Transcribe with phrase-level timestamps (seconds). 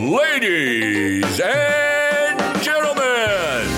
[0.00, 3.68] Ladies and gentlemen,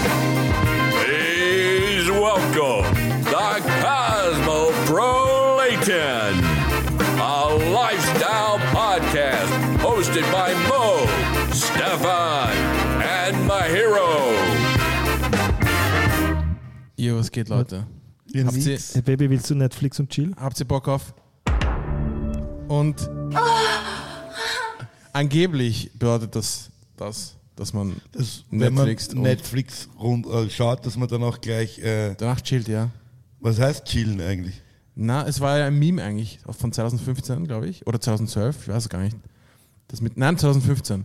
[1.03, 2.85] please welcome
[3.25, 6.39] the Cosmo Cosmoprolaton,
[7.19, 9.51] a lifestyle podcast
[9.81, 11.05] hosted by Mo,
[11.53, 12.53] Stefan,
[13.03, 14.31] and Mahiro.
[16.97, 17.85] Jo, was geht, Leute?
[18.33, 18.79] Ja, Habt ihr.
[18.79, 20.33] Hey Baby, willst du Netflix und Chill?
[20.41, 21.15] habt ihr Bock auf?
[22.69, 23.82] Und ah.
[25.23, 30.85] Angeblich bedeutet das, das, dass man Das, wenn man Netflix und- Netflix rund, äh, schaut,
[30.87, 32.91] dass man dann auch gleich, äh, danach chillt, ja.
[33.41, 34.61] was heißt chillen eigentlich?
[34.95, 38.83] Na, es war ja ein Meme eigentlich, von 2015, glaube ich, oder 2012, ich weiß
[38.85, 39.17] es gar nicht.
[39.89, 41.05] Das mit, nein, 2015,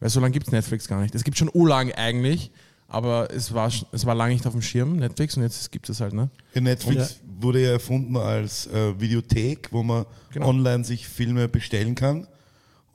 [0.00, 1.14] weil so lange gibt es Netflix gar nicht.
[1.14, 2.50] Es gibt schon urlang eigentlich,
[2.86, 6.00] aber es war, es war lange nicht auf dem Schirm, Netflix, und jetzt gibt es
[6.00, 6.30] halt, ne?
[6.54, 10.48] Ja, Netflix wurde ja erfunden als äh, Videothek, wo man Genau.
[10.48, 12.26] online sich Filme bestellen kann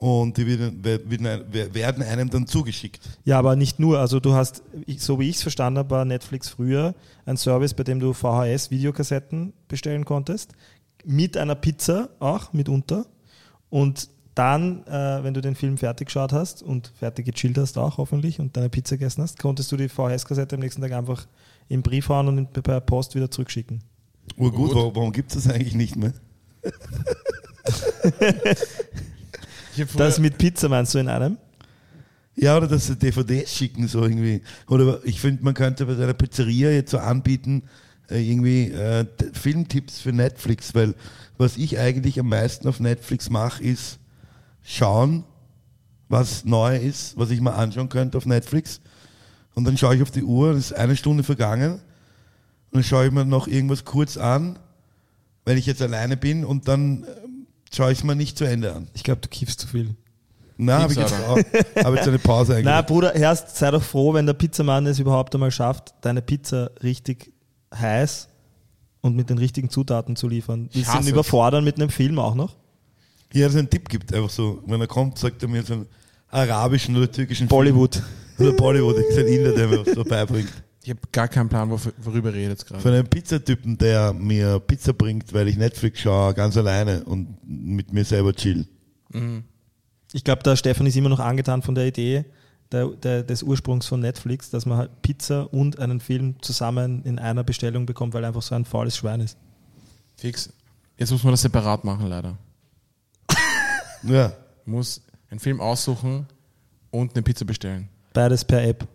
[0.00, 3.06] und die werden, werden, werden einem dann zugeschickt.
[3.26, 3.98] Ja, aber nicht nur.
[3.98, 4.62] Also du hast,
[4.96, 6.94] so wie ich es verstanden habe, war Netflix früher
[7.26, 10.52] ein Service, bei dem du VHS-Videokassetten bestellen konntest.
[11.04, 13.04] Mit einer Pizza auch, mitunter.
[13.68, 17.98] Und dann, äh, wenn du den Film fertig geschaut hast und fertig gechillt hast auch
[17.98, 21.26] hoffentlich und deine Pizza gegessen hast, konntest du die VHS-Kassette am nächsten Tag einfach
[21.68, 23.84] im Brief hauen und per Post wieder zurückschicken.
[24.38, 24.76] Urgut, Gut.
[24.76, 26.14] warum, warum gibt es das eigentlich nicht mehr?
[29.96, 31.38] Das mit Pizza meinst du in einem?
[32.36, 34.42] Ja, oder dass sie DVDs schicken, so irgendwie.
[34.68, 37.64] Oder ich finde, man könnte bei einer Pizzeria jetzt so anbieten,
[38.10, 40.94] äh, irgendwie äh, Filmtipps für Netflix, weil
[41.38, 43.98] was ich eigentlich am meisten auf Netflix mache, ist
[44.62, 45.24] schauen,
[46.08, 48.80] was neu ist, was ich mal anschauen könnte auf Netflix.
[49.54, 51.72] Und dann schaue ich auf die Uhr, es ist eine Stunde vergangen.
[51.72, 51.80] Und
[52.72, 54.58] dann schaue ich mir noch irgendwas kurz an,
[55.44, 57.29] wenn ich jetzt alleine bin, und dann ähm,
[57.72, 58.88] schaue ich es mir nicht zu Ende an.
[58.94, 59.94] Ich glaube, du kiffst zu viel.
[60.56, 61.38] Na, habe ich jetzt auch.
[61.84, 62.66] Habe jetzt eine Pause eigentlich.
[62.66, 66.70] Na, Bruder, erst sei doch froh, wenn der Pizzamann es überhaupt einmal schafft, deine Pizza
[66.82, 67.32] richtig
[67.74, 68.28] heiß
[69.00, 70.68] und mit den richtigen Zutaten zu liefern.
[70.72, 71.08] Ihn es.
[71.08, 72.56] überfordern mit einem Film auch noch?
[73.32, 74.62] Ja, dass er einen Tipp gibt, einfach so.
[74.66, 75.86] Wenn er kommt, sagt er mir so einen
[76.28, 78.02] arabischen oder türkischen Bollywood.
[78.36, 78.48] Film.
[78.48, 80.52] Oder Bollywood, ich ein Inder, der mir was so beibringt.
[80.82, 82.80] Ich habe gar keinen Plan, worüber ihr redet jetzt gerade.
[82.80, 87.92] Von einem Pizzatypen, der mir Pizza bringt, weil ich Netflix schaue, ganz alleine und mit
[87.92, 88.66] mir selber chill.
[90.12, 92.24] Ich glaube, der Stefan ist immer noch angetan von der Idee
[92.72, 97.18] der, der, des Ursprungs von Netflix, dass man halt Pizza und einen Film zusammen in
[97.18, 99.36] einer Bestellung bekommt, weil er einfach so ein faules Schwein ist.
[100.16, 100.52] Fix.
[100.96, 102.36] Jetzt muss man das separat machen, leider.
[104.02, 104.32] Ja.
[104.64, 106.26] Muss einen Film aussuchen
[106.90, 107.88] und eine Pizza bestellen.
[108.12, 108.86] Beides per App.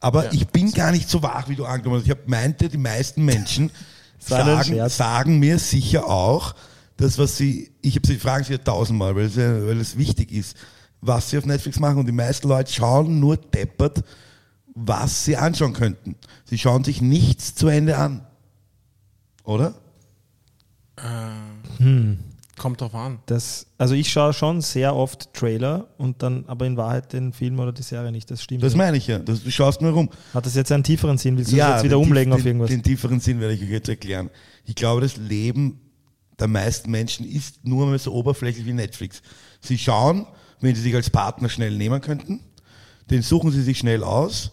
[0.00, 0.32] Aber Ja.
[0.32, 2.06] ich bin gar nicht so wach, wie du angenommen hast.
[2.06, 3.70] Ich hab, meinte, die meisten Menschen
[4.18, 6.54] sagen, sagen mir sicher auch,
[6.96, 10.32] das, was sie, ich habe sie fragen sie ja tausendmal, weil es, weil es wichtig
[10.32, 10.56] ist,
[11.00, 11.98] was sie auf Netflix machen.
[11.98, 14.02] Und die meisten Leute schauen nur deppert,
[14.74, 16.16] was sie anschauen könnten.
[16.44, 18.26] Sie schauen sich nichts zu Ende an.
[19.44, 19.74] Oder?
[22.58, 23.18] Kommt drauf an.
[23.26, 27.60] Das, also ich schaue schon sehr oft Trailer und dann aber in Wahrheit den Film
[27.60, 28.30] oder die Serie nicht.
[28.30, 28.62] Das stimmt.
[28.62, 29.18] Das meine ich ja.
[29.18, 30.08] Das, du schaust nur rum.
[30.32, 31.36] Hat das jetzt einen tieferen Sinn?
[31.36, 32.70] Willst du das jetzt wieder umlegen auf irgendwas?
[32.70, 34.30] Den tieferen Sinn werde ich euch jetzt erklären.
[34.64, 35.80] Ich glaube, das Leben
[36.38, 39.20] der meisten Menschen ist nur mal so oberflächlich wie Netflix.
[39.60, 40.26] Sie schauen,
[40.60, 42.40] wenn sie sich als Partner schnell nehmen könnten,
[43.10, 44.52] den suchen sie sich schnell aus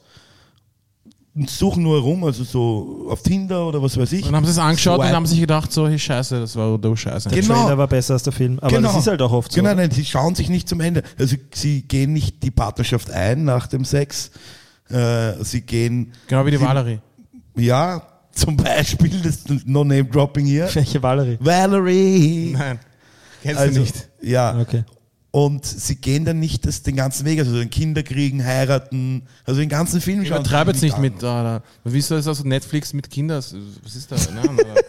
[1.47, 4.25] suchen nur herum, also so auf Tinder oder was weiß ich.
[4.25, 5.15] Dann haben sie es angeschaut und Swipen.
[5.15, 7.29] haben sich gedacht, so, hey, scheiße, das war du scheiße.
[7.29, 7.55] der Genau.
[7.63, 8.59] Trailer war besser als der Film.
[8.59, 9.59] Aber das ist halt auch oft so.
[9.61, 11.01] Genau, nein, sie schauen sich nicht zum Ende.
[11.17, 14.29] Also sie gehen nicht die Partnerschaft ein nach dem Sex.
[14.89, 16.99] Äh, sie gehen, Genau wie die sie, Valerie.
[17.55, 18.01] Ja,
[18.31, 20.69] zum Beispiel, das No-Name-Dropping hier.
[20.73, 21.37] Welche Valerie?
[21.39, 22.53] Valerie!
[22.57, 22.79] Nein.
[23.41, 24.09] Kennst Also, du nicht.
[24.21, 24.59] Ja.
[24.59, 24.83] Okay.
[25.35, 29.59] Und sie gehen dann nicht das, den ganzen Weg, also den Kinder kriegen, heiraten, also
[29.59, 30.41] den ganzen Film schauen.
[30.41, 31.01] Übertreib jetzt nicht an.
[31.01, 31.63] mit, Alter.
[31.83, 33.37] Wie soll das also Netflix mit Kindern?
[33.37, 34.15] Was ist da?
[34.31, 34.81] Nein, Alter.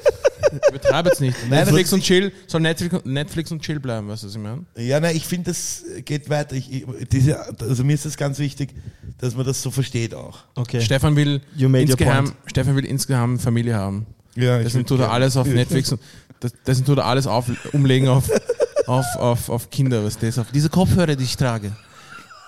[0.69, 1.35] Übertreib jetzt nicht.
[1.49, 4.43] Nein, Netflix aber- und Chill, soll Netflix, Netflix und Chill bleiben, weißt du, was ich
[4.43, 4.67] meine?
[4.77, 6.55] Ja, nein, ich finde, das geht weiter.
[6.57, 8.75] Ich, ich, diese, also mir ist das ganz wichtig,
[9.17, 10.41] dass man das so versteht auch.
[10.57, 10.83] Okay.
[10.83, 12.33] Stefan will insgeheim.
[12.45, 14.05] Stefan will insgeheim Familie haben.
[14.37, 16.03] Ja, ich Deswegen tut er alles auf Netflix und
[16.41, 18.31] das, deswegen tut er alles auf, umlegen auf,
[18.87, 20.47] auf, auf, auf Kinder, was das auf.
[20.53, 21.73] Diese Kopfhörer, die ich trage,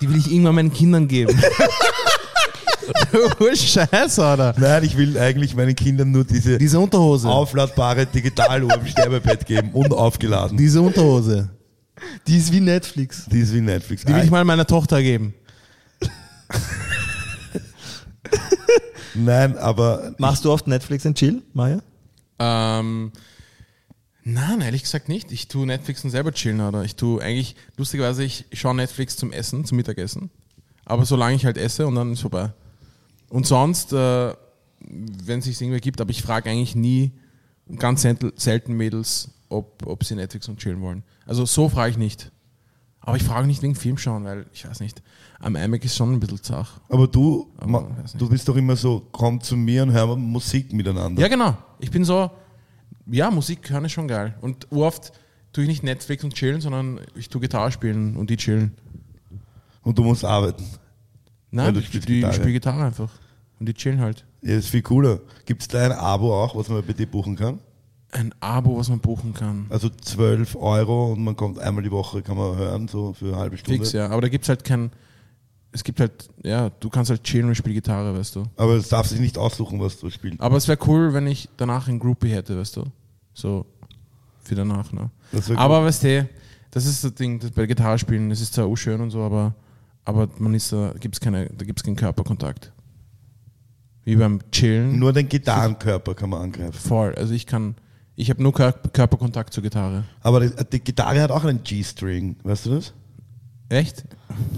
[0.00, 1.38] die will ich irgendwann meinen Kindern geben.
[3.12, 4.54] du Scheiße, Alter.
[4.58, 7.28] Nein, ich will eigentlich meinen Kindern nur diese Diese Unterhose.
[7.28, 10.56] aufladbare Digitaluhr im Sterbebett geben und aufgeladen.
[10.56, 11.48] Diese Unterhose.
[12.26, 13.24] Die ist wie Netflix.
[13.26, 14.04] Die ist wie Netflix.
[14.04, 15.34] Die will ich mal meiner Tochter geben.
[19.14, 21.78] Nein, aber Machst du oft Netflix and Chill, Maya?
[22.38, 23.12] Ähm,
[24.28, 25.30] Nein, ehrlich gesagt nicht.
[25.30, 26.82] Ich tue Netflix und selber chillen, oder?
[26.82, 30.30] Ich tue eigentlich, lustigerweise, ich schaue Netflix zum Essen, zum Mittagessen.
[30.84, 32.52] Aber solange ich halt esse und dann ist vorbei.
[33.28, 34.34] Und sonst, äh,
[34.80, 37.12] wenn es sich irgendwie gibt, aber ich frage eigentlich nie,
[37.78, 41.04] ganz selten, Mädels, ob, ob sie Netflix und chillen wollen.
[41.24, 42.32] Also so frage ich nicht.
[42.98, 45.04] Aber ich frage nicht wegen Film schauen, weil ich weiß nicht,
[45.38, 46.80] am iMac ist schon ein bisschen zach.
[46.88, 51.22] Aber du, Aber du bist doch immer so, komm zu mir und hören Musik miteinander.
[51.22, 51.56] Ja, genau.
[51.78, 52.28] Ich bin so,
[53.06, 54.34] ja, Musik hören ist schon geil.
[54.40, 55.12] Und oft
[55.52, 58.72] tue ich nicht Netflix und chillen, sondern ich tue Gitarre spielen und die chillen.
[59.82, 60.64] Und du musst arbeiten.
[61.50, 62.34] Nein, du ich Gitarre.
[62.34, 63.10] spiele Gitarre einfach.
[63.58, 64.24] Und die chillen halt.
[64.42, 65.20] Ja, ist viel cooler.
[65.44, 67.60] Gibt es da ein Abo auch, was man bei dir buchen kann?
[68.12, 69.66] Ein Abo, was man buchen kann.
[69.70, 73.36] Also 12 Euro und man kommt einmal die Woche, kann man hören, so für eine
[73.36, 73.78] halbe Stunde.
[73.78, 74.08] Fix, ja.
[74.08, 74.90] Aber da gibt es halt kein.
[75.76, 78.44] Es gibt halt, ja, du kannst halt chillen und ich spiele Gitarre, weißt du.
[78.56, 80.40] Aber es darf sich nicht aussuchen, was du spielst.
[80.40, 82.84] Aber es wäre cool, wenn ich danach ein Groupie hätte, weißt du.
[83.34, 83.66] So
[84.42, 85.10] für danach, ne?
[85.54, 86.26] Aber weißt du,
[86.70, 89.20] das ist das Ding, das bei Gitarre spielen, das ist zwar auch schön und so,
[89.20, 89.54] aber,
[90.06, 92.72] aber man ist da, gibt's keine, da gibt es keinen Körperkontakt.
[94.04, 94.98] Wie beim Chillen.
[94.98, 96.72] Nur den Gitarrenkörper kann man angreifen.
[96.72, 97.14] Voll.
[97.16, 97.74] Also ich kann,
[98.14, 100.04] ich habe nur Kör Körperkontakt zur Gitarre.
[100.22, 102.94] Aber die, die Gitarre hat auch einen G-String, weißt du das?
[103.68, 104.04] Echt?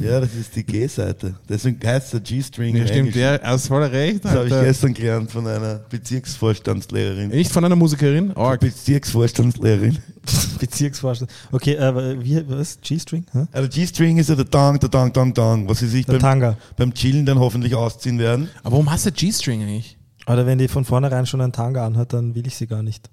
[0.00, 1.37] Ja, das ist die G-Seite.
[1.49, 2.75] Deswegen heißt der G-String.
[2.76, 4.25] Ja, im stimmt, ja, hast voll recht.
[4.25, 7.28] Das habe ich gestern gelernt von einer Bezirksvorstandslehrerin.
[7.28, 8.32] Nicht von einer Musikerin?
[8.34, 9.99] Oh, Bezirksvorstandslehrerin.
[10.60, 11.31] Bezirksvorstand.
[11.52, 12.78] Okay, aber wie, was?
[12.81, 13.25] G-String?
[13.32, 13.46] Hä?
[13.52, 16.20] Also G-String ist ja der Dong, der Dong, Dong, Dong, was sie sich Der beim,
[16.22, 16.56] Tanga.
[16.76, 18.49] beim Chillen dann hoffentlich ausziehen werden.
[18.62, 19.96] aber warum hast du G-String eigentlich?
[20.26, 23.08] Oder wenn die von vornherein schon einen Tanga anhat, dann will ich sie gar nicht.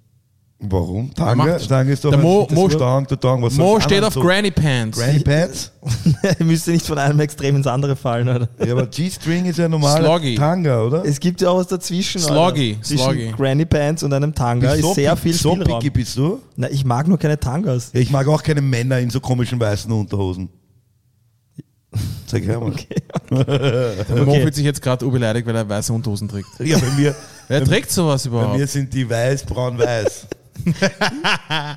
[0.57, 1.13] Warum?
[1.13, 1.57] Tanga?
[1.57, 3.43] Tanga ist doch Der ein- Mo- Mo- Dong, der Dong.
[3.43, 4.21] Was Mo steht auf so?
[4.21, 4.97] Granny Pants.
[4.97, 5.71] Granny Pants?
[6.39, 8.47] Müsste nicht von einem Extrem ins andere fallen, oder?
[8.65, 10.35] Ja, aber G-String ist ja normal Sloggy.
[10.35, 11.03] Tanga, oder?
[11.05, 12.21] Es gibt ja auch was dazwischen.
[12.21, 12.77] Sloggy.
[12.81, 13.33] Zwischen Sloggy.
[13.35, 15.79] Granny Pants und einem Tanga Bist ist so sehr pick- viel So Spielraum.
[15.79, 16.39] picky bist du?
[16.55, 17.89] Na, ich mag nur keine Tangas.
[17.93, 20.47] Ja, ich mag auch keine Männer in so komischen weißen Unterhosen.
[22.27, 22.71] Zeig her mal.
[23.29, 24.41] Der Mo Okay.
[24.41, 26.47] fühlt sich jetzt gerade urbeleidigt, weil er weiße Unterhosen trägt.
[26.59, 27.13] Ja, bei mir,
[27.49, 28.57] Wer trägt sowas bei überhaupt?
[28.57, 30.27] mir sind die weiß, braun, weiß.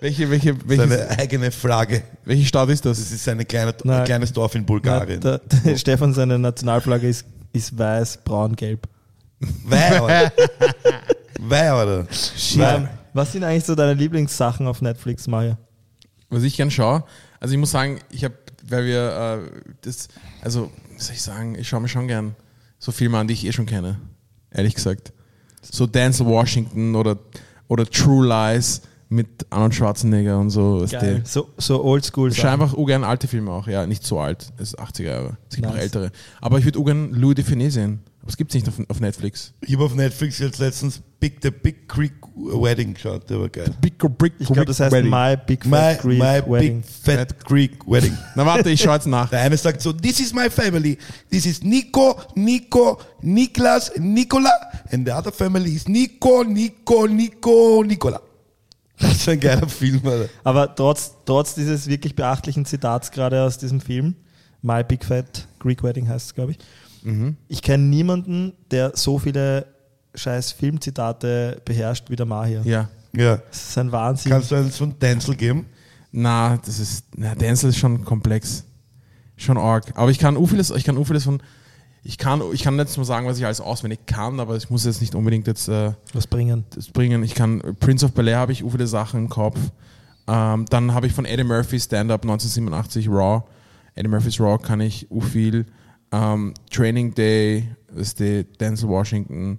[0.00, 2.02] Welche, welche, welche, Seine eigene Flagge.
[2.24, 2.98] welche Stadt ist das?
[2.98, 4.00] Das ist ein kleine, Nein.
[4.00, 5.20] ein kleines Dorf in Na, Bulgarien.
[5.20, 8.86] der, der Stefan, seine Nationalflagge ist, ist weiß, braun, gelb.
[9.64, 10.32] Wei, oder?
[11.40, 12.06] Wei, oder?
[12.58, 15.56] Ähm, was sind eigentlich so deine Lieblingssachen auf Netflix, Maja?
[16.28, 17.04] Was ich gern schaue,
[17.40, 18.34] also ich muss sagen, ich habe,
[18.68, 20.08] weil wir äh, das,
[20.42, 22.34] also, was soll ich sagen, ich schaue mir schon gern
[22.78, 23.98] so Filme an, die ich eh schon kenne.
[24.50, 25.12] Ehrlich gesagt.
[25.62, 27.18] So Denzel Washington oder,
[27.68, 30.84] oder True Lies mit Arnold Schwarzenegger und so.
[30.84, 31.20] du.
[31.24, 34.72] So, so oldschool Ich schaue einfach ungern alte Filme auch, ja, nicht so alt, es
[34.72, 35.36] ist 80er Jahre.
[35.48, 35.84] Es gibt noch Nice.
[35.84, 36.10] ältere.
[36.40, 38.00] Aber ich würde ungern Louis Define sehen.
[38.22, 39.52] Aber es gibt es nicht auf, auf Netflix.
[39.60, 43.70] Ich habe auf Netflix jetzt letztens Big, The Big Creek Wedding geschaut, der war geil.
[43.80, 46.80] Big, big, Ich glaube, das heißt My Big My, Fat Greek my Wedding.
[46.82, 48.14] Big Fat Creek Wedding.
[48.34, 49.30] Na warte, ich schaue jetzt nach.
[49.30, 50.98] Der eine sagt so, this is my family.
[51.30, 54.50] This is Nico, Nico, Niklas, Nicola.
[54.90, 58.20] And the other family is Nico, Nico, Nico, Nicola.
[58.98, 60.28] Das ist ein geiler Film, Alter.
[60.44, 64.14] Aber trotz, trotz dieses wirklich beachtlichen Zitats gerade aus diesem Film,
[64.60, 66.58] My Big Fat Greek Wedding heißt es, glaube ich,
[67.02, 67.36] Mhm.
[67.48, 69.66] ich kenne niemanden, der so viele
[70.14, 72.62] scheiß Filmzitate beherrscht wie der Mahir.
[72.64, 72.88] Ja.
[73.16, 73.36] Ja.
[73.36, 74.32] Das ist ein Wahnsinn.
[74.32, 75.66] Kannst du eins von Denzel geben?
[76.12, 78.64] Na, das ist, na, Denzel ist schon komplex.
[79.36, 79.92] Schon arg.
[79.96, 81.42] Aber ich kann vieles, ich kann vieles von,
[82.04, 84.84] ich kann, ich kann jetzt nur sagen, was ich alles auswendig kann, aber ich muss
[84.84, 86.64] jetzt nicht unbedingt jetzt äh, was bringen.
[86.74, 87.22] das bringen.
[87.24, 89.58] Ich kann, Prince of Bel-Air habe ich u viele Sachen im Kopf.
[90.26, 93.42] Ähm, dann habe ich von Eddie Murphy Stand-Up 1987 Raw.
[93.94, 95.66] Eddie Murphy's Raw kann ich viel.
[96.12, 99.58] Ähm, Training Day, das ist die Denzel Washington.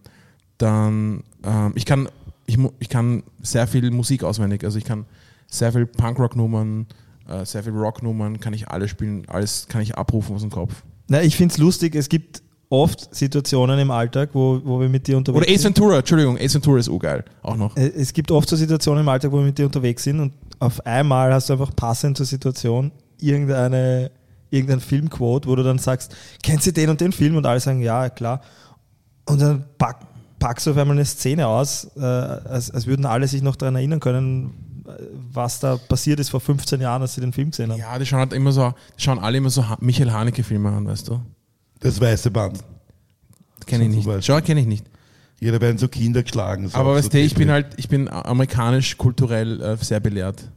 [0.58, 2.10] Dann, ähm, ich kann,
[2.46, 4.64] ich, ich kann sehr viel Musik auswendig.
[4.64, 5.06] Also ich kann
[5.48, 6.88] sehr viel Punkrock-Nummern,
[7.28, 10.84] äh, sehr viel Rock-Nummern, kann ich alle spielen, alles kann ich abrufen aus dem Kopf.
[11.08, 15.08] Na, ich finde es lustig, es gibt oft Situationen im Alltag, wo, wo wir mit
[15.08, 15.78] dir unterwegs Oder Ace sind.
[15.78, 17.76] Ventura, Entschuldigung, Ace Ventura ist urgeil, auch noch.
[17.78, 20.34] Äh, Es gibt oft so Situationen im Alltag, wo wir mit dir unterwegs sind und
[20.60, 24.12] auf einmal hast du einfach passend zur Situation irgendeine,
[24.50, 27.36] irgendein Filmquote, wo du dann sagst, kennst du den und den Film?
[27.36, 28.42] Und alle sagen, ja, klar.
[29.28, 30.00] Und dann pack,
[30.46, 33.76] packst du auf einmal eine Szene aus, äh, als, als würden alle sich noch daran
[33.76, 34.54] erinnern können,
[35.34, 37.80] was da passiert ist vor 15 Jahren, als sie den Film gesehen haben.
[37.80, 40.86] Ja, die schauen halt immer so, die schauen alle immer so Ha- Michael Haneke-Filme an,
[40.86, 41.20] weißt du?
[41.80, 42.60] Das weiße Band.
[43.66, 44.24] Kenne ich nicht.
[44.24, 44.86] Schau, kenne ich nicht.
[45.40, 46.68] Jeder werden so Kinder geschlagen.
[46.70, 50.48] So Aber weißt so du, ich bin halt, ich bin amerikanisch kulturell äh, sehr belehrt.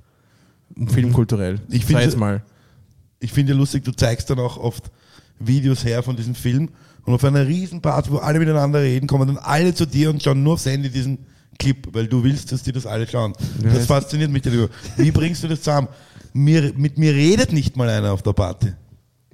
[0.87, 1.61] Filmkulturell.
[1.71, 2.42] Ich finde- jetzt mal.
[3.21, 4.90] ich finde ja lustig, du zeigst dann auch oft
[5.38, 6.68] Videos her von diesem Film
[7.04, 10.23] und auf einer riesen Part, wo alle miteinander reden, kommen dann alle zu dir und
[10.23, 11.26] schauen nur aufs Handy diesen
[11.59, 13.33] Clip, weil du willst, dass die das alle schauen.
[13.62, 14.68] Ja, das fasziniert mich darüber.
[14.97, 15.88] Wie bringst du das zusammen?
[16.33, 18.73] Mir, mit mir redet nicht mal einer auf der Party.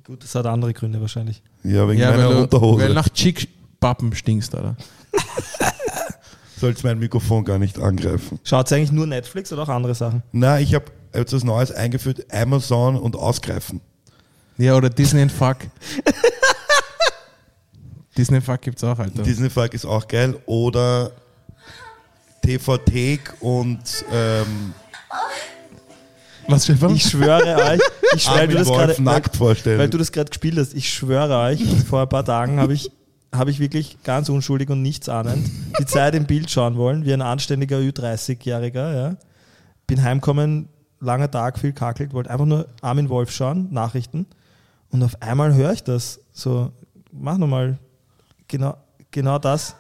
[0.05, 1.43] Gut, das hat andere Gründe wahrscheinlich.
[1.65, 2.83] Ja, wegen Ja, meiner weil, du, Unterhose.
[2.85, 4.77] weil nach Chick-Pappen stinkst, oder?
[6.61, 8.39] Sollst mein Mikrofon gar nicht angreifen.
[8.45, 10.23] Schaut eigentlich nur Netflix oder auch andere Sachen?
[10.33, 13.81] Na, ich habe jetzt was Neues eingeführt, Amazon und Ausgreifen.
[14.57, 15.59] Ja, oder Disney and Fuck.
[18.17, 19.23] Disney Fuck gibt's auch, Alter.
[19.23, 20.37] Disney Fuck ist auch geil.
[20.47, 21.11] Oder
[22.43, 24.75] TV-Thek und ähm,
[26.47, 26.95] Was, Stefan?
[26.95, 27.81] Ich schwöre euch,
[28.15, 29.79] ich, weil, Armin du das weil, nackt vorstellen.
[29.79, 32.93] weil du das gerade gespielt hast, ich schwöre euch, vor ein paar Tagen habe ich,
[33.35, 37.23] habe ich wirklich ganz unschuldig und nichtsahnend die Zeit im Bild schauen wollen, wie ein
[37.23, 38.95] anständiger Ü30-Jähriger.
[38.95, 39.17] Ja.
[39.87, 40.69] Bin heimgekommen,
[41.01, 44.27] langer Tag, viel kakelt, wollte einfach nur Armin Wolf schauen, Nachrichten.
[44.91, 46.21] Und auf einmal höre ich das.
[46.33, 46.73] So,
[47.13, 47.79] mach nochmal
[48.49, 48.77] genau,
[49.11, 49.75] genau das.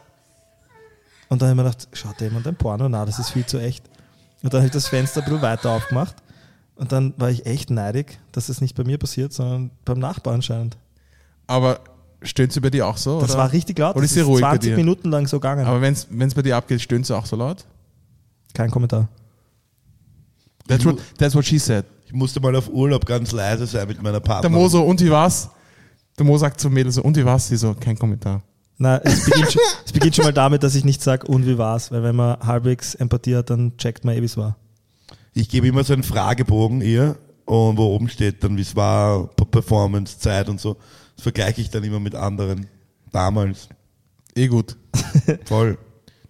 [1.29, 2.89] Und dann habe ich mir gedacht, schaut da jemand ein Porno?
[2.89, 3.85] Na, das ist viel zu echt.
[4.43, 6.17] Und dann habe ich das Fenster ein bisschen weiter aufgemacht.
[6.77, 10.37] Und dann war ich echt neidig, dass das nicht bei mir passiert, sondern beim Nachbarn
[10.37, 10.77] anscheinend.
[11.47, 11.81] Aber
[12.23, 13.21] stöhnt sie bei dir auch so?
[13.21, 13.41] Das oder?
[13.41, 13.97] war richtig laut.
[13.97, 14.77] Oder ist sie ruhig bei 20 dir?
[14.77, 15.67] Minuten lang so gegangen.
[15.67, 17.65] Aber wenn es bei dir abgeht, stöhnt sie auch so laut?
[18.53, 19.09] Kein Kommentar.
[20.67, 21.85] That's what, that's what she said.
[22.15, 24.57] Ich musste mal auf Urlaub ganz leise sein mit meiner Der Partnerin.
[24.57, 25.51] Mo so, und wie war's?
[26.17, 27.49] Der Mo sagt zum Mädel so, und wie war's?
[27.49, 28.41] Sie so, kein Kommentar.
[28.79, 31.59] Nein, es beginnt, schon, es beginnt schon mal damit, dass ich nicht sage, und wie
[31.59, 31.91] war's?
[31.91, 34.57] Weil wenn man halbwegs Empathie hat, dann checkt man eh, wie es war.
[35.33, 37.17] Ich gebe immer so einen Fragebogen ihr
[37.47, 40.77] und wo oben steht dann, wie es war, Performance, Zeit und so.
[41.17, 42.69] Das vergleiche ich dann immer mit anderen.
[43.11, 43.69] Damals.
[44.37, 44.77] Eh gut.
[45.47, 45.79] Voll.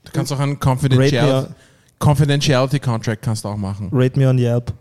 [0.04, 1.54] Du kannst auch einen Confidential,
[1.98, 3.90] Confidentiality Contract kannst du auch machen.
[3.92, 4.72] rate me on Yelp.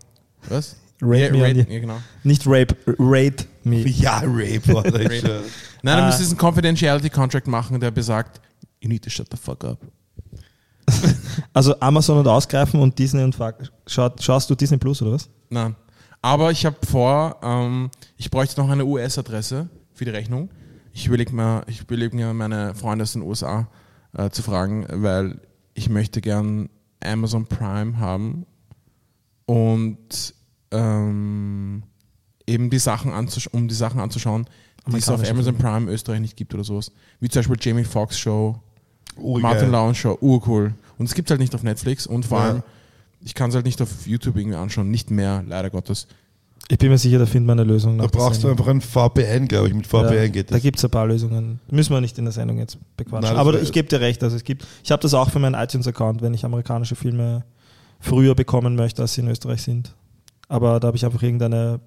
[0.48, 0.76] Was?
[1.02, 1.70] Rate ja, Yelp.
[1.70, 1.96] ja, genau.
[2.22, 3.76] Nicht rape, rate me.
[3.88, 4.60] Ja, Rape.
[4.62, 5.42] Schwör.
[5.82, 6.06] Nein, du Ah.
[6.06, 8.40] müsstest einen Confidentiality Contract machen, der besagt,
[8.80, 9.78] you need to shut the fuck up.
[11.52, 13.56] Also Amazon und Ausgreifen und Disney und Fuck.
[13.86, 15.28] Schaut, schaust du Disney Plus oder was?
[15.50, 15.74] Nein.
[16.22, 20.48] Aber ich habe vor, ähm, ich bräuchte noch eine US-Adresse für die Rechnung.
[20.92, 23.68] Ich überlege mir, ich überleg mir meine Freunde aus den USA
[24.16, 25.40] äh, zu fragen, weil
[25.74, 26.68] ich möchte gern
[27.02, 28.46] Amazon Prime haben
[29.46, 30.34] und
[30.74, 31.82] ähm,
[32.46, 34.46] eben die Sachen anzusch um die Sachen anzuschauen,
[34.86, 36.92] die es auf Amazon Prime Österreich nicht gibt oder sowas.
[37.20, 38.60] Wie zum Beispiel Jamie Foxx Show,
[39.16, 39.42] Urgeil.
[39.42, 40.74] Martin Lawrence Show, urcool.
[40.98, 42.44] Und es gibt halt nicht auf Netflix und vor Ja.
[42.46, 42.62] allem,
[43.20, 46.06] ich kann es halt nicht auf YouTube irgendwie anschauen, nicht mehr, leider Gottes.
[46.68, 47.98] Ich bin mir sicher, da findet man eine Lösung.
[47.98, 49.74] Da brauchst du einfach ein VPN, glaube ich.
[49.74, 50.62] Mit VPN ja, geht Da das.
[50.62, 51.60] gibt es ein paar Lösungen.
[51.70, 53.28] Müssen wir nicht in der Sendung jetzt bequatschen.
[53.30, 54.22] Nein, Aber ich gebe dir recht.
[54.22, 57.44] Also es gibt, ich habe das auch für meinen iTunes-Account, wenn ich amerikanische Filme
[58.00, 59.94] früher bekommen möchte, als sie in Österreich sind.
[60.54, 61.80] Aber da habe ich einfach irgendeine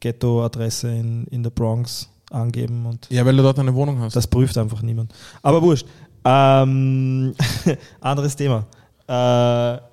[0.00, 4.16] Ghetto-Adresse in, in der Bronx angeben und Ja, weil du dort eine Wohnung hast.
[4.16, 5.14] das prüft einfach niemand.
[5.40, 5.86] Aber wurscht.
[6.24, 7.32] Ähm,
[8.00, 8.66] anderes Thema.
[9.06, 9.12] Äh,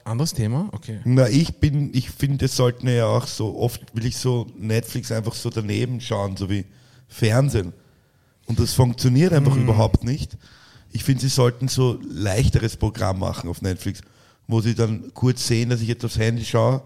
[0.10, 0.70] Anderes Thema?
[0.72, 1.02] Okay.
[1.06, 5.12] Na, ich bin, ich finde, es sollten ja auch so, oft will ich so Netflix
[5.12, 6.66] einfach so daneben schauen, so wie
[7.08, 7.74] Fernsehen.
[8.48, 10.36] Und das funktioniert einfach überhaupt nicht.
[10.92, 14.02] Ich finde, sie sollten so leichteres Programm machen auf Netflix,
[14.48, 16.82] wo sie dann kurz sehen, dass ich jetzt aufs Handy schaue,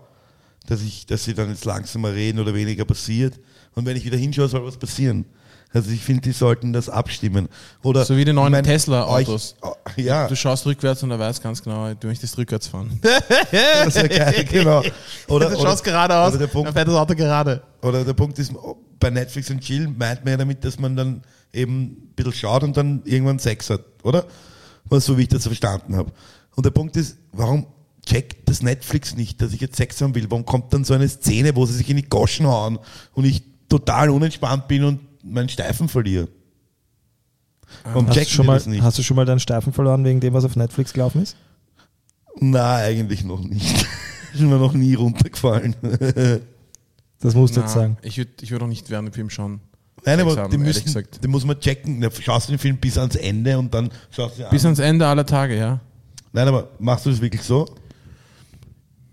[0.70, 3.40] dass ich, dass sie dann jetzt langsamer reden oder weniger passiert.
[3.76, 5.26] Und wenn ich wieder hinschaue, soll was passieren.
[5.72, 7.48] Also ich finde, die sollten das abstimmen.
[7.84, 9.56] Oder So wie die neuen Tesla-Autos.
[9.62, 13.00] euch- Ja, Du schaust rückwärts und er weiß ganz genau, du möchtest rückwärts fahren.
[13.52, 14.82] das wäre geil, genau.
[15.28, 17.62] Oder, oder, geradeaus, oder der Punkt- fährt das Auto gerade.
[17.82, 18.52] Oder der Punkt ist,
[19.00, 21.22] bei Netflix und Chill meint man ja damit, dass man dann
[21.54, 24.26] eben ein bisschen schaut und dann irgendwann Sex hat, oder?
[24.92, 26.12] So wie ich das verstanden habe.
[26.56, 27.68] Und der Punkt ist, warum
[28.10, 30.30] checkt das Netflix nicht, dass ich jetzt Sex haben will?
[30.30, 32.80] Warum kommt dann so eine Szene, wo sie sich in die Goschen hauen
[33.14, 36.28] und ich total unentspannt bin und meinen Steifen verliere?
[37.84, 38.82] Warum hast, du checken schon die mal, das nicht?
[38.82, 41.36] hast du schon mal deinen Steifen verloren wegen dem, was auf Netflix gelaufen ist?
[42.40, 43.86] Na, eigentlich noch nicht.
[44.34, 45.76] ist mir noch nie runtergefallen.
[47.22, 47.98] Das musst du jetzt sagen.
[48.02, 49.60] Ich würde ich würd auch nicht während dem Film schauen.
[50.06, 52.00] Nein, aber haben, die, ehrlich müssen, die muss man checken.
[52.00, 54.68] Na, Schaust du den Film bis ans Ende und dann schaust du ihn Bis an.
[54.68, 55.82] ans Ende aller Tage, ja.
[56.32, 57.66] Nein, aber machst du das wirklich so?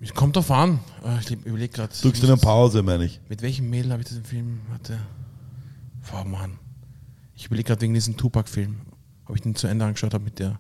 [0.00, 0.80] Es Kommt drauf an.
[1.04, 1.92] Äh, Ich überlege gerade.
[2.00, 3.20] Drückst du eine Pause, meine ich.
[3.28, 4.60] Mit welchem Mädel habe ich im Film?
[4.68, 4.98] Warte.
[6.12, 6.58] Oh Mann.
[7.34, 8.76] Ich überlege gerade wegen diesem Tupac-Film.
[9.26, 10.58] Ob ich den zu Ende angeschaut habe mit der.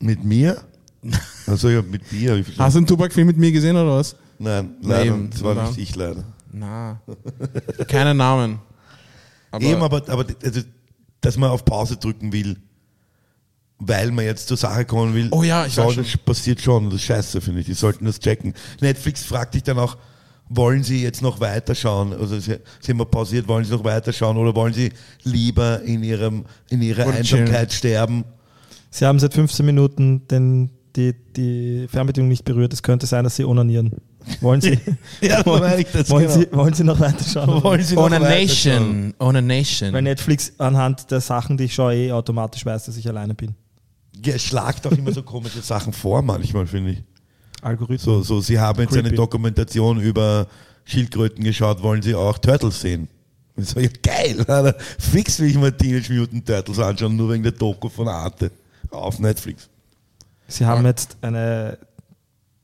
[0.00, 0.62] Mit mir?
[1.46, 2.44] Also ja, mit dir.
[2.58, 4.16] Hast du einen Tupac-Film mit mir gesehen oder was?
[4.38, 5.06] Nein, leider.
[5.06, 5.68] eben, das war oder?
[5.68, 6.24] nicht ich leider.
[6.52, 7.00] Na.
[7.86, 8.58] Keine Namen.
[9.50, 10.60] Aber, Eben, aber, aber also,
[11.20, 12.56] dass man auf Pause drücken will,
[13.78, 15.28] weil man jetzt zur Sache kommen will.
[15.30, 16.04] Oh ja, ich weiß schon.
[16.04, 16.86] das passiert schon.
[16.86, 17.66] Das ist scheiße, finde ich.
[17.66, 18.54] Die sollten das checken.
[18.80, 19.96] Netflix fragt dich dann auch,
[20.48, 22.12] wollen Sie jetzt noch weiterschauen?
[22.12, 24.90] Also sie, sie haben pausiert, wollen Sie noch weiterschauen oder wollen Sie
[25.22, 28.24] lieber in, ihrem, in Ihrer Oder Einsamkeit sterben?
[28.90, 32.72] Sie haben seit 15 Minuten den, die, die Fernbedienung nicht berührt.
[32.72, 33.92] Es könnte sein, dass Sie onanieren.
[34.40, 34.78] Wollen Sie,
[35.20, 35.40] Ja,
[35.76, 36.38] ich das, wollen, genau.
[36.40, 37.62] Sie, wollen Sie noch weiterschauen?
[37.62, 39.10] Wollen Sie noch On a weiterschauen?
[39.10, 39.14] Nation.
[39.20, 39.92] On a Nation.
[39.92, 43.54] Weil Netflix anhand der Sachen, die ich schaue, eh automatisch weiß, dass ich alleine bin.
[44.24, 47.02] Ja, es schlagt auch immer so komische Sachen vor, manchmal, finde ich.
[47.62, 48.02] Algorithmus.
[48.02, 49.16] So, so, Sie haben jetzt eine Creepy.
[49.16, 50.46] Dokumentation über
[50.84, 53.08] Schildkröten geschaut, wollen Sie auch Turtles sehen?
[53.56, 54.74] Ich so, ja, geil, Alter.
[54.98, 58.50] fix will ich mal Teenage Mutant Turtles anschauen, nur wegen der Doku von Arte
[58.90, 59.68] auf Netflix.
[60.46, 61.78] Sie haben jetzt eine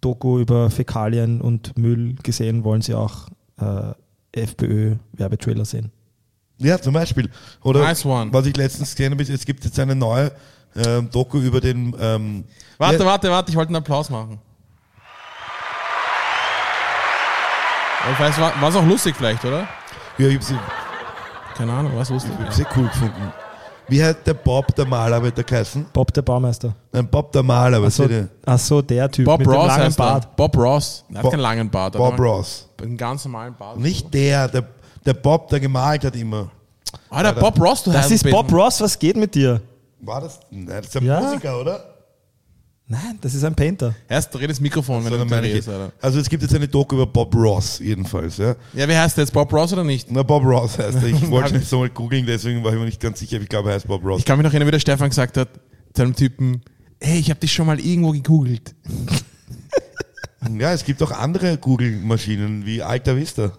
[0.00, 3.92] Doku über Fäkalien und Müll gesehen, wollen Sie auch äh,
[4.32, 5.90] FPÖ-Werbetrailer sehen?
[6.58, 7.28] Ja, zum Beispiel.
[7.62, 8.32] Oder Nice one.
[8.32, 10.30] was ich letztens gesehen habe, ist, es gibt jetzt eine neue
[10.76, 12.44] ähm, Doku über den ähm,
[12.78, 14.38] Warte, ja, warte, warte, ich wollte einen Applaus machen.
[18.12, 19.66] Ich weiß, war, es auch lustig vielleicht, oder?
[20.18, 20.56] Ja, ich hab's, ich
[21.56, 22.32] Keine Ahnung, war es lustig?
[22.38, 23.32] hab's sehr cool gefunden.
[23.88, 25.86] Wie hat der Bob der Maler wird der geheißen?
[25.92, 26.74] Bob der Baumeister.
[26.92, 28.28] Nein, Bob der Maler, was Achso, ist der?
[28.46, 30.04] ach so, der Typ Bob mit dem Ross langen heißt er.
[30.04, 30.36] Bart.
[30.36, 31.04] Bob Ross.
[31.10, 31.92] Er hat Bob- keinen langen Bart.
[31.94, 32.68] Bob Ross.
[32.82, 33.78] Einen ganz normalen Bart.
[33.78, 34.64] Nicht der, der,
[35.04, 36.48] der Bob, der gemalt hat immer.
[37.12, 39.60] Der Bob Ross, du Das ist Bob Ross, was geht mit dir?
[40.04, 40.40] War das?
[40.50, 41.20] Nein, das ist ein Ja.
[41.20, 41.90] Musiker, oder?
[42.86, 43.94] Nein, das ist ein Painter.
[44.08, 45.90] Erst dreh das Mikrofon, wenn So, du redest, Alter.
[46.02, 48.36] also es gibt jetzt eine Doku über Bob Ross, jedenfalls.
[48.36, 48.56] Ja.
[48.74, 49.32] Ja, wie heißt der jetzt?
[49.32, 50.10] Bob Ross oder nicht?
[50.10, 51.04] Na, Bob Ross heißt er.
[51.08, 53.40] Ich wollte nicht so mal googeln, deswegen war ich mir nicht ganz sicher.
[53.40, 54.18] Ich glaube, er heißt Bob Ross.
[54.18, 55.48] Ich kann mich noch erinnern, wie der Stefan gesagt hat,
[55.94, 56.60] zu einem Typen,
[57.00, 58.74] hey, ich habe dich schon mal irgendwo gegoogelt.
[60.58, 63.52] Ja, es gibt auch andere Google-Maschinen wie Alta Vista.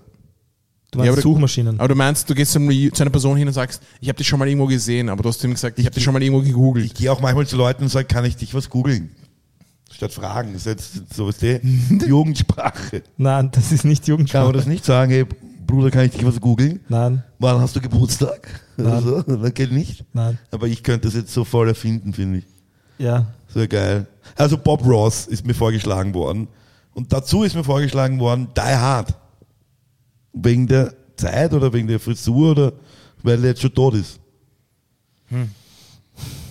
[0.96, 1.80] Du meinst Ja, aber- Suchmaschinen.
[1.80, 4.40] Aber du meinst, du gehst zu einer Person hin und sagst, ich habe dich schon
[4.40, 6.86] mal irgendwo gesehen, aber du hast ihm gesagt, ich habe dich schon mal irgendwo gegoogelt.
[6.86, 9.12] Ich gehe auch manchmal zu Leuten und sage, kann ich dich was googeln?
[9.92, 10.54] Statt fragen.
[10.54, 11.60] Das ist jetzt so ist die
[12.08, 13.04] Jugendsprache.
[13.18, 14.54] Nein, das ist nicht Kann man Jugendsprache.
[14.54, 15.26] das nicht sagen, hey,
[15.68, 16.80] Bruder, kann ich dich was googeln?
[16.90, 18.62] Nein, Wann hast du Geburtstag?
[18.78, 18.88] Nein.
[18.94, 20.04] Also, das geht nicht.
[20.14, 20.38] nein.
[20.52, 22.46] Aber ich könnte das jetzt so voll erfinden, finde ich.
[23.00, 23.26] Ja.
[23.48, 24.06] So geil.
[24.36, 26.48] Also Bob Ross ist mir vorgeschlagen worden.
[26.94, 29.14] Und dazu ist mir vorgeschlagen worden Die Hard.
[30.36, 32.74] Wegen der Zeit oder wegen der Frisur oder
[33.24, 34.20] weil er jetzt schon tot ist.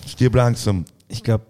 [0.07, 0.85] Stirb langsam.
[1.07, 1.45] Ich glaube,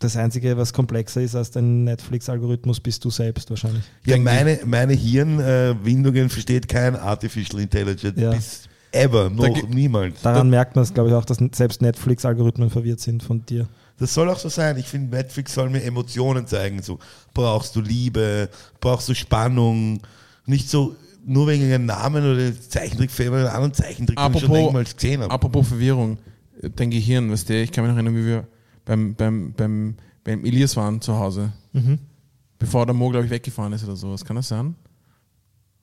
[0.00, 3.84] das Einzige, was komplexer ist als dein Netflix-Algorithmus, bist du selbst wahrscheinlich.
[4.04, 8.30] Ja, meine, meine Hirnwindungen versteht kein Artificial Intelligence Ja.
[8.32, 10.20] bis ever, noch gi- niemals.
[10.22, 13.68] Daran merkt man es, glaube ich, auch, dass selbst Netflix-Algorithmen verwirrt sind von dir.
[13.98, 14.76] Das soll auch so sein.
[14.76, 16.82] Ich finde, Netflix soll mir Emotionen zeigen.
[16.82, 16.98] So,
[17.32, 18.48] brauchst du Liebe,
[18.80, 20.00] brauchst du Spannung,
[20.46, 24.58] nicht so nur wegen einem Namen oder Zeichentrickfilm oder einem anderen Zeichentrick, ich schon Apropos,
[24.58, 25.32] irgendwann gesehen habe.
[25.32, 26.18] apropos Verwirrung,
[26.76, 28.46] dein Gehirn, weißt du, ich kann mich noch erinnern, wie wir
[28.84, 31.52] beim, beim, beim, beim Elias waren zu Hause,
[32.58, 34.24] bevor der Mo, glaube ich, weggefahren ist oder sowas.
[34.24, 34.74] Kann das sein?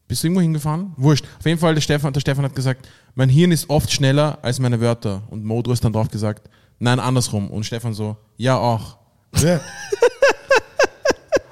[0.08, 0.94] Bist du irgendwo hingefahren?
[0.98, 1.26] Wurscht.
[1.40, 4.60] Auf jeden Fall, der Stefan, der Stefan hat gesagt, mein Hirn ist oft schneller als
[4.60, 5.24] meine Wörter.
[5.30, 6.50] Und Mo, du hast dann drauf gesagt,
[6.80, 7.50] nein, andersrum.
[7.50, 8.98] Und Stefan so, ja auch.
[9.38, 9.60] Ja.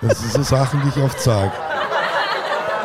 [0.02, 1.52] Das sind so Sachen, die ich oft sage.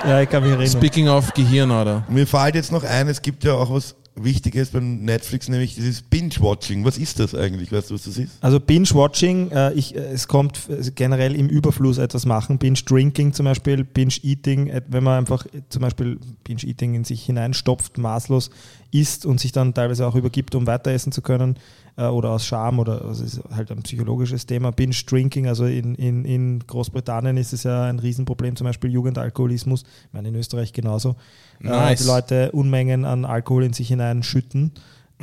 [0.06, 0.70] Ja, ich kann mich erinnern.
[0.70, 2.04] Speaking of Gehirn, oder?
[2.08, 6.02] Mir fällt jetzt noch ein, es gibt ja auch was Wichtiges beim Netflix, nämlich dieses
[6.02, 6.84] Binge-Watching.
[6.84, 7.72] Was ist das eigentlich?
[7.72, 8.38] Weißt du, was das ist?
[8.42, 12.58] Also Binge-Watching, äh, ich, äh, es kommt äh, generell im Überfluss etwas machen.
[12.58, 17.98] Binge-Drinking zum Beispiel, Binge-Eating, äh, wenn man einfach äh, zum Beispiel Binge-Eating in sich hineinstopft,
[17.98, 18.50] maßlos
[18.94, 21.56] isst und sich dann teilweise auch übergibt, um weiter essen zu können
[21.96, 24.70] äh, oder aus Scham oder also es ist halt ein psychologisches Thema.
[24.70, 30.12] Binge-Drinking, also in, in, in Großbritannien ist es ja ein Riesenproblem, zum Beispiel Jugendalkoholismus, ich
[30.12, 31.16] meine in Österreich genauso.
[31.60, 32.02] Äh, Nice.
[32.02, 34.72] die Leute Unmengen an Alkohol in sich hineinschütten.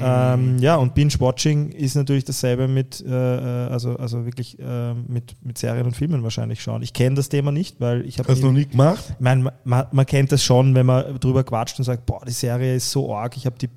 [0.04, 5.36] Ähm, ja, und Binge-Watching ist natürlich dasselbe mit, äh, äh, also, also wirklich äh, mit,
[5.44, 6.82] mit Serien und Filmen wahrscheinlich schauen.
[6.82, 9.04] Ich kenne das Thema nicht, weil ich habe Hast du noch nie gemacht?
[9.10, 12.32] ich meine, man, man kennt das schon, wenn man drüber quatscht und sagt, boah, die
[12.32, 13.70] Serie ist so arg, ich habe die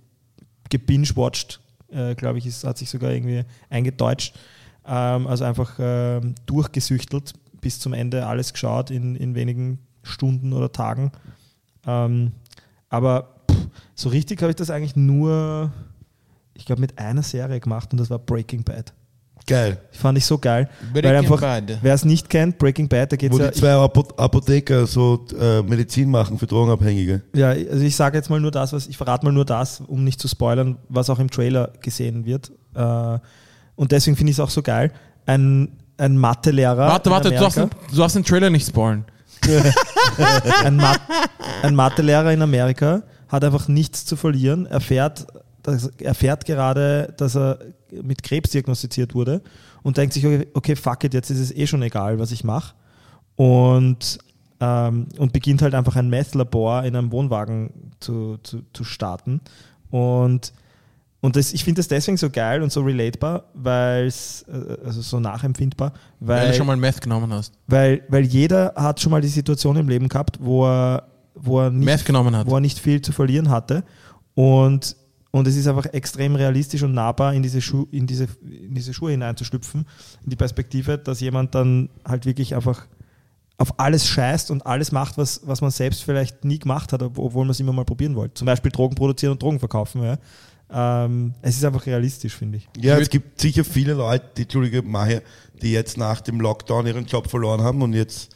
[0.70, 1.60] gebingewatcht,
[1.90, 4.34] äh, glaube ich, ist, hat sich sogar irgendwie eingedeutscht.
[4.86, 10.70] Ähm, also einfach ähm, durchgesüchtelt, bis zum Ende alles geschaut in, in wenigen Stunden oder
[10.70, 11.12] Tagen.
[11.86, 12.32] Ähm,
[12.88, 15.72] aber pff, so richtig habe ich das eigentlich nur,
[16.54, 18.92] ich glaube, mit einer Serie gemacht und das war Breaking Bad.
[19.46, 19.78] Geil.
[19.92, 20.70] Fand ich so geil.
[20.92, 21.78] Breaking weil einfach, Bad.
[21.82, 23.50] wer es nicht kennt, Breaking Bad, da geht Wo es ja.
[23.50, 27.22] die zwei Apo Apotheker so äh, Medizin machen für Drogenabhängige.
[27.34, 30.02] Ja, also ich sage jetzt mal nur das, was ich verrate mal nur das, um
[30.02, 32.52] nicht zu spoilern, was auch im Trailer gesehen wird.
[32.74, 33.18] Äh,
[33.76, 34.92] Und deswegen finde ich es auch so geil.
[35.26, 36.88] Ein, ein Mathelehrer.
[36.88, 39.04] Warte, in warte, du darfst, du darfst den Trailer nicht spoilen.
[40.64, 40.96] ein, Ma
[41.62, 44.64] ein Mathelehrer in Amerika hat einfach nichts zu verlieren.
[44.64, 44.80] Er
[45.64, 47.58] fährt, dass, erfährt gerade, dass er
[48.02, 49.42] mit Krebs diagnostiziert wurde
[49.82, 52.44] und denkt sich, okay, okay fuck it, jetzt ist es eh schon egal, was ich
[52.44, 52.74] mache.
[53.36, 54.18] Und,
[54.60, 59.40] ähm, und beginnt halt einfach ein Meth-Labor in einem Wohnwagen zu, zu, zu starten.
[59.90, 60.52] Und,
[61.20, 64.44] Und das, ich finde das deswegen so geil und so relatable, weil es,
[64.84, 67.54] also so nachempfindbar, Weil weil, du schon mal Meth genommen hast.
[67.66, 71.70] weil, weil jeder hat schon mal die Situation im Leben gehabt, wo er, wo er,
[71.70, 72.46] nicht, Meth genommen hat.
[72.46, 73.82] wo er nicht viel zu verlieren hatte.
[74.34, 74.96] Und,
[75.34, 78.94] und es ist einfach extrem realistisch und nahbar, in diese, Schu in, diese, in diese
[78.94, 79.84] Schuhe hineinzuschlüpfen,
[80.22, 82.86] in die Perspektive, dass jemand dann halt wirklich einfach
[83.56, 87.18] auf alles scheißt und alles macht, was, was man selbst vielleicht nie gemacht hat, ob-
[87.18, 88.34] obwohl man es immer mal probieren wollte.
[88.34, 90.02] Zum Beispiel Drogen produzieren und Drogen verkaufen.
[90.04, 90.18] Ja.
[91.04, 92.68] Ähm, es ist einfach realistisch, finde ich.
[92.76, 95.22] Ja, Ich es gibt sicher viele Leute, die, Entschuldige, Maher,
[95.62, 98.34] die jetzt nach dem Lockdown ihren Job verloren haben und jetzt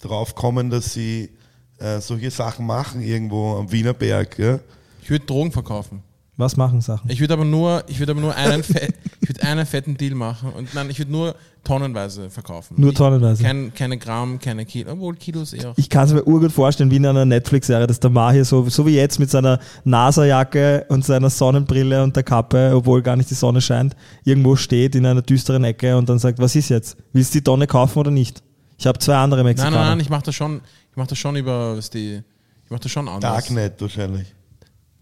[0.00, 1.30] drauf kommen, dass sie
[1.78, 4.38] äh, solche Sachen machen irgendwo am Wienerberg.
[4.38, 4.60] Ja?
[5.02, 6.02] Ich würde Drogen verkaufen.
[6.38, 7.10] Was machen Sachen?
[7.10, 10.14] Ich würde aber nur, ich würde aber nur einen, fe ich würde einen fetten Deal
[10.14, 12.76] machen und nein, ich würde nur tonnenweise verkaufen.
[12.78, 13.42] Nur ich, tonnenweise.
[13.42, 15.72] Kein, keine Gramm, keine Kilo, obwohl Kilos eher.
[15.74, 18.86] Ich kann es mir urgut vorstellen, wie in einer Netflix-Serie, dass der Mahir so, so
[18.86, 23.34] wie jetzt mit seiner NASA-Jacke und seiner Sonnenbrille und der Kappe, obwohl gar nicht die
[23.34, 26.96] Sonne scheint, irgendwo steht in einer düsteren Ecke und dann sagt, was ist jetzt?
[27.12, 28.44] Willst du die Tonne kaufen oder nicht?
[28.78, 29.76] Ich habe zwei andere Nein, Mexikaner.
[29.76, 30.60] nein, nein, ich mache das schon,
[30.92, 32.22] ich mache das schon über, was die,
[32.64, 33.32] ich mache das schon anders.
[33.32, 34.34] Darknet wahrscheinlich.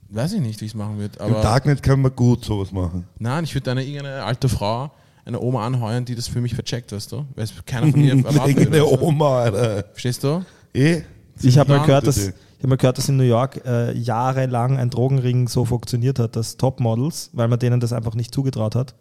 [0.09, 3.07] Weiß ich nicht, wie ich es machen würde, Im Darknet kann man gut sowas machen.
[3.19, 4.91] nein, ich würde eine irgendeine alte Frau,
[5.25, 7.27] eine Oma anheuern, die das für mich vercheckt, weißt du?
[7.35, 8.15] Weil es keiner von ihr.
[8.15, 9.03] Irgendeine weißt du?
[9.03, 9.85] Oma, Alter.
[9.93, 10.45] Verstehst du?
[10.73, 11.03] Eh?
[11.43, 14.79] Ich habe mal, gehört, dass, ich hab mal gehört, dass in New York äh, jahrelang
[14.79, 18.95] ein Drogenring so funktioniert hat, dass Topmodels, weil man denen das einfach nicht zugetraut hat,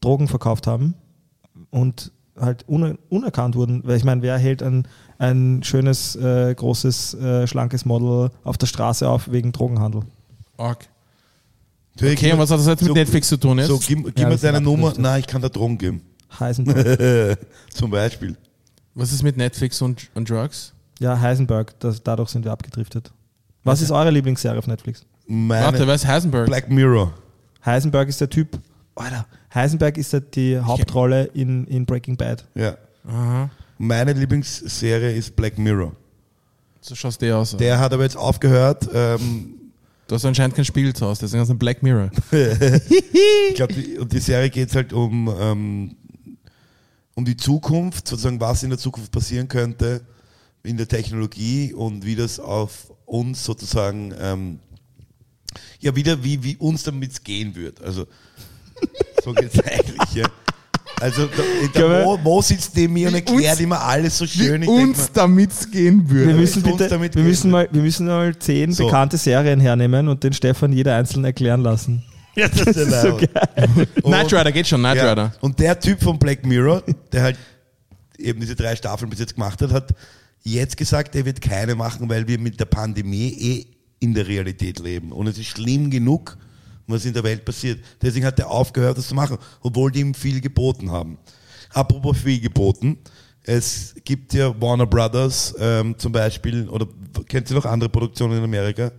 [0.00, 0.94] Drogen verkauft haben
[1.70, 3.82] und halt uner unerkannt wurden.
[3.84, 4.86] Weil ich meine, wer hält ein,
[5.18, 10.02] ein schönes, äh, großes, äh, schlankes Model auf der Straße auf wegen Drogenhandel?
[10.58, 10.86] Arg.
[11.98, 13.68] So, Okay, und was hat das jetzt mit so- Netflix zu tun jetzt?
[13.68, 14.88] So, gib, gib Ja, mir deine Nummer.
[14.88, 15.02] Abdrifte.
[15.02, 16.02] Nein, ich kann da Drogen geben.
[16.38, 17.38] Heisenberg.
[17.72, 18.36] Zum Beispiel.
[18.94, 20.72] Was ist mit Netflix und, und Drugs?
[20.98, 23.12] ja, Heisenberg, das, dadurch sind wir abgedriftet.
[23.64, 25.04] Was ist eure Lieblingsserie auf Netflix?
[25.26, 26.46] Meine Warte, wer ist Heisenberg?
[26.46, 27.12] Black Mirror.
[27.64, 28.58] Heisenberg ist der Typ,
[28.94, 32.46] Alter, Heisenberg ist der, die Hauptrolle in, in Breaking Bad.
[32.54, 32.76] Ja.
[33.06, 33.50] Aha.
[33.76, 35.92] Meine Lieblingsserie ist Black Mirror.
[36.80, 37.56] So schaust du aus.
[37.56, 38.88] Der hat aber jetzt aufgehört.
[38.94, 39.55] Ähm,
[40.06, 42.10] Du hast anscheinend kein Spiel zu Hause, deswegen hast du ein Black Mirror.
[42.30, 45.96] ich glaube, die, die Serie geht halt um, ähm,
[47.14, 50.06] um die Zukunft, sozusagen, was in der Zukunft passieren könnte
[50.66, 54.58] in der Technologie und wie das auf uns sozusagen, ähm,
[55.80, 57.80] ja, wieder, wie, wie uns damit gehen wird.
[57.80, 58.06] Also,
[59.24, 60.26] so geht es eigentlich, ja.
[61.00, 64.62] Also, wir- der Mo, Mo sitzt neben mir und erklärt uns- immer alles so schön.
[64.62, 67.68] Ich mir, damit gehen Wir Ja, müssen wie es uns bitte, damit wir müssen mal,
[67.70, 68.84] wir müssen mal zehn So.
[68.86, 72.02] bekannte Serien hernehmen und den Stefan jeder einzeln erklären lassen.
[72.34, 73.86] ja, das ist ja so geil.
[74.02, 75.10] Knight Rider geht schon, Knight Ja.
[75.10, 75.32] Rider.
[75.40, 76.82] Und der Typ von Black Mirror,
[77.12, 77.36] der halt
[78.18, 79.94] eben diese drei Staffeln bis jetzt gemacht hat, hat
[80.44, 83.66] jetzt gesagt, er wird keine machen, weil wir mit der Pandemie eh
[84.00, 85.12] in der Realität leben.
[85.12, 86.38] Und es ist schlimm genug,
[86.86, 87.80] was in der Welt passiert.
[88.00, 91.18] Deswegen hat er aufgehört, das zu machen, obwohl die ihm viel geboten haben.
[91.72, 92.98] Apropos viel geboten.
[93.42, 96.86] Es gibt ja Warner Brothers ähm, zum Beispiel, oder
[97.28, 98.90] kennt ihr noch andere Produktionen in Amerika?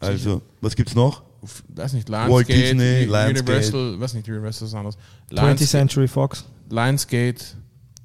[0.00, 1.22] Also, was gibt's noch?
[1.74, 3.30] Weiß nicht, Walt Lionsgate, Disney, U- Lionsgate.
[3.30, 4.96] Universal, weiß nicht, Universal ist anders.
[5.30, 6.44] 20th Lions, Century Fox.
[6.70, 7.44] Lionsgate,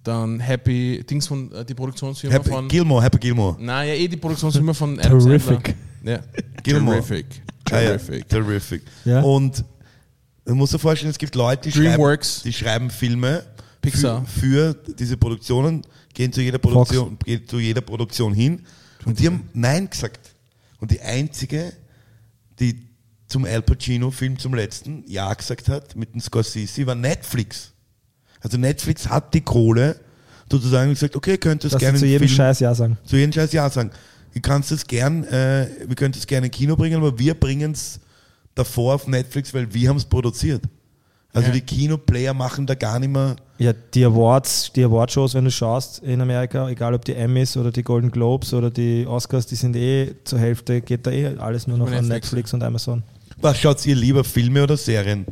[0.03, 2.67] dann Happy, Dings von, äh, die Produktionsfirma Happy, von...
[2.67, 3.55] Gilmore, Happy Gilmore.
[3.59, 5.75] Na ja, eh die Produktionsfirma von Adam Terrific.
[6.03, 6.11] Sandler.
[6.13, 6.19] Ja,
[6.63, 6.97] Gilmore.
[7.01, 7.41] Terrific.
[7.71, 8.29] Ah, ja, Terrific.
[8.29, 8.81] terrific.
[9.05, 9.21] Ja.
[9.21, 9.63] Und
[10.45, 13.43] man muss sich vorstellen, es gibt Leute, die schreiben, die schreiben Filme
[13.81, 14.25] Pixar.
[14.25, 18.63] Für, für diese Produktionen, gehen zu jeder Produktion, gehen zu jeder Produktion hin
[19.05, 20.35] und die haben Nein gesagt.
[20.79, 21.71] Und die einzige,
[22.59, 22.87] die
[23.27, 27.71] zum Al Pacino-Film zum letzten Ja gesagt hat, mit dem Scorsese, war Netflix.
[28.41, 29.99] Also Netflix hat die Kohle,
[30.51, 32.97] sozusagen gesagt, okay, könnt ihr es Dass sie gerne zu jedem Film- Scheiß Ja sagen.
[33.05, 33.91] zu jedem Scheiß Ja sagen.
[34.33, 37.71] Du kannst es gern, äh, wir können es gerne in Kino bringen, aber wir bringen
[37.71, 37.99] es
[38.55, 40.63] davor auf Netflix, weil wir haben es produziert.
[41.31, 41.53] Also Ja.
[41.53, 43.35] die Kinoplayer machen da gar nicht mehr.
[43.59, 47.71] Ja, die Awards, die Awardshows, wenn du schaust in Amerika, egal ob die Emmys oder
[47.71, 51.67] die Golden Globes oder die Oscars, die sind eh zur Hälfte, geht da eh alles
[51.67, 52.09] nur noch an Netflix.
[52.09, 53.03] Netflix und Amazon.
[53.41, 55.25] Was schaut ihr lieber, Filme oder Serien?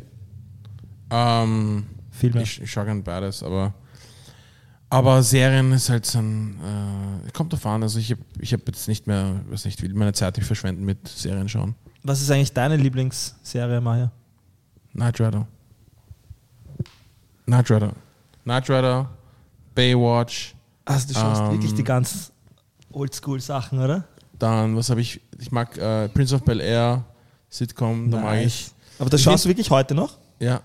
[1.10, 2.42] Ähm, Filme.
[2.42, 3.74] ich, ich schaue gern beides, aber,
[4.90, 6.58] aber Serien ist halt so ein,
[7.26, 10.12] äh, kommt an, also ich habe ich hab jetzt nicht mehr, weiß nicht, will meine
[10.12, 11.74] Zeit nicht verschwenden mit Serien schauen.
[12.02, 14.10] Was ist eigentlich deine Lieblingsserie, Maya?
[14.92, 15.46] Knight Rider.
[17.46, 17.92] Knight Rider.
[18.44, 19.08] Knight Rider,
[19.74, 22.32] Baywatch, Also du schaust Ähm, wirklich die ganz
[22.92, 24.04] Oldschool-Sachen, oder?
[24.38, 27.04] dann, was habe ich, ich mag äh, Prince of Bel Air,
[27.50, 30.16] Sitcom, da mag ich, Aber das Ich schaust du wirklich heute noch?
[30.38, 30.60] ja,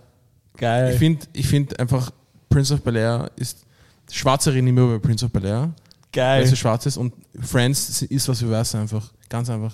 [0.56, 0.94] Geil.
[0.94, 2.12] ich finde ich find einfach,
[2.50, 3.66] Prince of Bel Air ist,
[4.12, 5.72] Schwarze reden immer über Prince of Bel Air, weil
[6.12, 6.48] Geil.
[6.48, 9.74] sie schwarz ist und Friends ist was für weiß einfach, ganz einfach.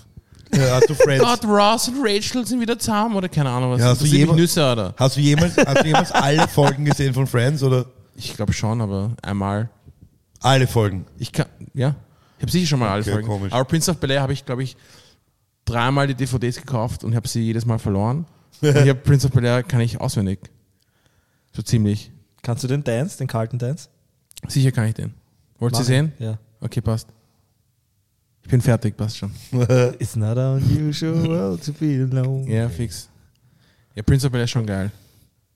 [0.54, 1.22] Ja, hast du Friends?
[1.24, 3.80] Gott, Ross und Rachel sind wieder zusammen oder keine Ahnung was.
[3.80, 4.94] Ja, hast du jemand- Nüsse oder?
[4.96, 8.80] Hast du jemals, hast du jemals alle Folgen gesehen von Friends oder Ich glaube schon,
[8.80, 9.68] aber einmal.
[10.40, 11.06] alle Folgen?
[11.18, 11.94] Ich kann, ja.
[12.38, 13.28] Ich habe sicher schon mal alle Okay, Folgen.
[13.28, 13.52] komisch.
[13.52, 14.76] Aber Prince of Bel-Air habe ich, glaube ich,
[15.66, 18.24] dreimal die DVDs gekauft und habe sie jedes Mal verloren.
[18.62, 20.40] und ich habe Prince of Bel-Air kann ich auswendig.
[21.54, 22.10] So ziemlich.
[22.42, 23.88] Kannst du den Dance, den kalten Dance?
[24.48, 25.14] Sicher kann ich den.
[25.58, 26.12] Wollt ihr sehen?
[26.18, 26.38] Ja.
[26.60, 27.08] Okay, passt.
[28.42, 29.30] Ich bin fertig, passt schon.
[29.98, 32.50] It's not unusual to be alone.
[32.50, 33.08] Ja, fix.
[33.94, 34.90] Ja, Prince of Bel-Air ist schon geil.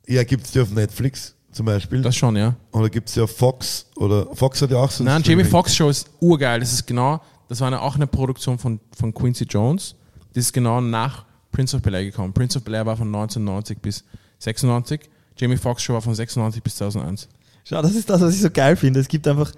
[0.07, 2.03] Ja, gibt es die auf Netflix zum Beispiel?
[2.03, 2.55] Das schon, ja.
[2.73, 3.87] oder gibt es die auf Fox?
[3.97, 5.45] Oder Fox hat ja auch so ein Nein, Jamie.
[5.45, 6.61] Foxx Show ist urgeil.
[6.61, 9.95] Das ist genau, das war eine, auch eine Produktion von, von Quincy Jones.
[10.35, 12.33] Das ist genau nach Prince of Bel-Air gekommen.
[12.33, 14.05] Prince of Bel-Air war von 1990 bis
[14.41, 15.01] 96.
[15.37, 17.29] Jamie Foxx Show war von 96 bis 2001.
[17.65, 19.01] Schau, das ist das, was ich so geil finde.
[19.01, 19.53] Es gibt einfach,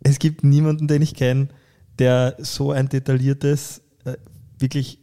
[0.00, 1.48] es gibt niemanden, den ich kenne,
[1.98, 4.16] der so ein detailliertes, äh,
[4.58, 4.98] wirklich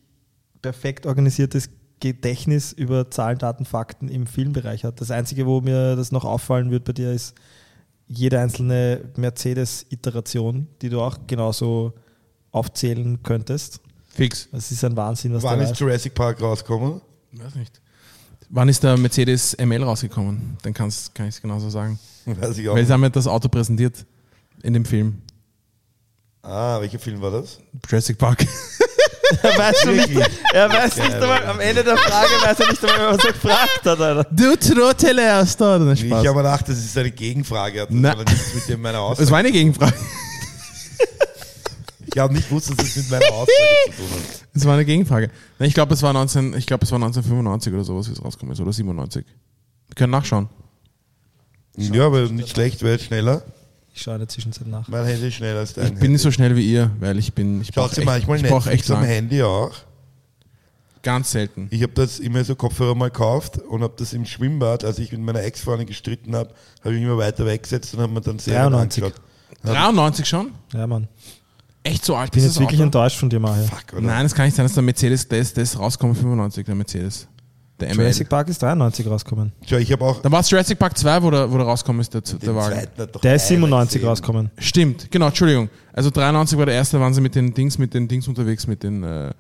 [0.62, 5.00] perfekt organisiertes Gedächtnis über Zahlen, Daten, Fakten im Filmbereich hat.
[5.00, 7.34] Das Einzige, wo mir das noch auffallen wird bei dir, ist
[8.08, 11.94] jede einzelne Mercedes-Iteration, die du auch genauso
[12.52, 13.80] aufzählen könntest.
[14.10, 14.50] Fix.
[14.52, 15.80] Das ist ein Wahnsinn, was Wann da ist ist.
[15.80, 17.02] Jurassic Park rausgekommen?
[17.32, 17.82] Weiß nicht.
[18.56, 20.58] Wann ist der Mercedes ML rausgekommen?
[20.62, 21.98] Dann kann's, kann ich es genauso sagen.
[22.26, 22.76] Weiß ich auch.
[22.76, 24.06] Weil sie haben ja das Auto präsentiert
[24.62, 25.24] in dem Film.
[26.44, 27.60] Ah, welcher Film war das?
[27.90, 28.46] Jurassic Park.
[29.42, 30.10] Er weiß, schon nicht,
[30.54, 33.82] er weiß nicht einmal, am Ende der Frage weiß er nicht einmal, was er gefragt
[33.84, 34.00] hat.
[34.00, 34.28] Alter.
[34.30, 35.80] du Trottel erst da.
[35.80, 36.00] Spaß.
[36.02, 39.00] Ich habe mir gedacht, das ist eine Gegenfrage, hat das aber nichts mit dem meiner
[39.00, 39.32] Es Aussage.
[39.32, 39.94] war eine Gegenfrage.
[42.14, 43.48] Ich habe nicht gewusst, dass das mit meiner Aussage
[43.86, 44.40] zu tun hat.
[44.56, 45.32] Es war eine Gegenfrage.
[45.58, 48.54] Ich glaube, es war 19, ich glaube, es war 1995 oder sowas, wie es rausgekommen
[48.54, 49.26] ist, oder 97.
[49.88, 50.48] Wir können nachschauen.
[51.76, 53.42] Ja, aber nicht schlecht, wer ist schneller?
[53.96, 54.88] Ich schaue in der Zwischenzeit nach.
[54.88, 57.34] Mein Handy ist schneller als Ich dein bin nicht so schnell wie ihr, weil ich
[57.34, 59.10] bin, ich Schaut brauche sie echt, manchmal ich brauch Netflix echt am lang.
[59.10, 59.72] Handy auch.
[61.02, 61.68] Ganz selten.
[61.72, 65.12] Ich habe das immer so Kopfhörer mal gekauft und habe das im Schwimmbad, als ich
[65.12, 68.38] mit meiner Ex-Freundin gestritten habe, habe ich mich immer weiter weggesetzt und habe mir dann
[68.40, 69.04] Serien 93.
[69.04, 69.22] angeschaut.
[69.64, 70.52] 93 schon?
[70.74, 71.08] Ja, Mann.
[71.84, 72.86] Echt so alt Ich bin ist jetzt das wirklich Auto?
[72.86, 73.64] enttäuscht von dir, Mario.
[73.66, 74.02] Fuck, oder?
[74.02, 76.76] Nein, das kann nicht sein, dass der Mercedes, der ist, der ist rausgekommen 95, der
[76.76, 77.28] Mercedes.
[77.80, 78.02] Der ML.
[78.04, 79.52] Jurassic Park ist 93 rausgekommen.
[79.66, 82.02] Schau, ich habe auch Dann war es Jurassic Park 2, wo der, wo der rausgekommen
[82.02, 82.76] ist, der, der Wagen.
[82.98, 84.08] Der ist keiner 97 gesehen.
[84.10, 84.52] rausgekommen.
[84.60, 85.70] Stimmt, genau, Entschuldigung.
[85.92, 88.84] Also 93 war der erste, waren sie mit den Dings, mit den Dings unterwegs, mit
[88.84, 89.32] den, äh,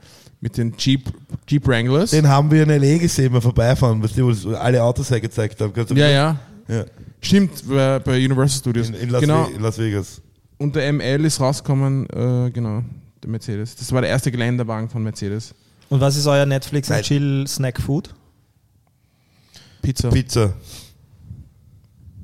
[0.41, 1.13] mit den Jeep,
[1.47, 2.09] Jeep Wranglers.
[2.11, 2.97] Den haben wir in L.A.
[2.97, 5.71] gesehen, mal vorbeifahren, wo das alle Autos hergezeigt haben.
[5.95, 6.37] Ja, ja.
[6.67, 6.83] ja.
[7.21, 8.89] Stimmt, bei, bei Universal Studios.
[8.89, 9.45] In, in, Las genau.
[9.47, 10.21] Ve- in Las Vegas.
[10.63, 12.85] Und der ML ist rausgekommen, äh, genau,
[13.21, 13.75] der Mercedes.
[13.75, 15.53] Das war der erste Geländewagen von Mercedes.
[15.89, 16.99] Und was ist euer Netflix Nein.
[16.99, 18.15] und Chill Snack Food?
[19.81, 20.09] Pizza.
[20.09, 20.53] Pizza.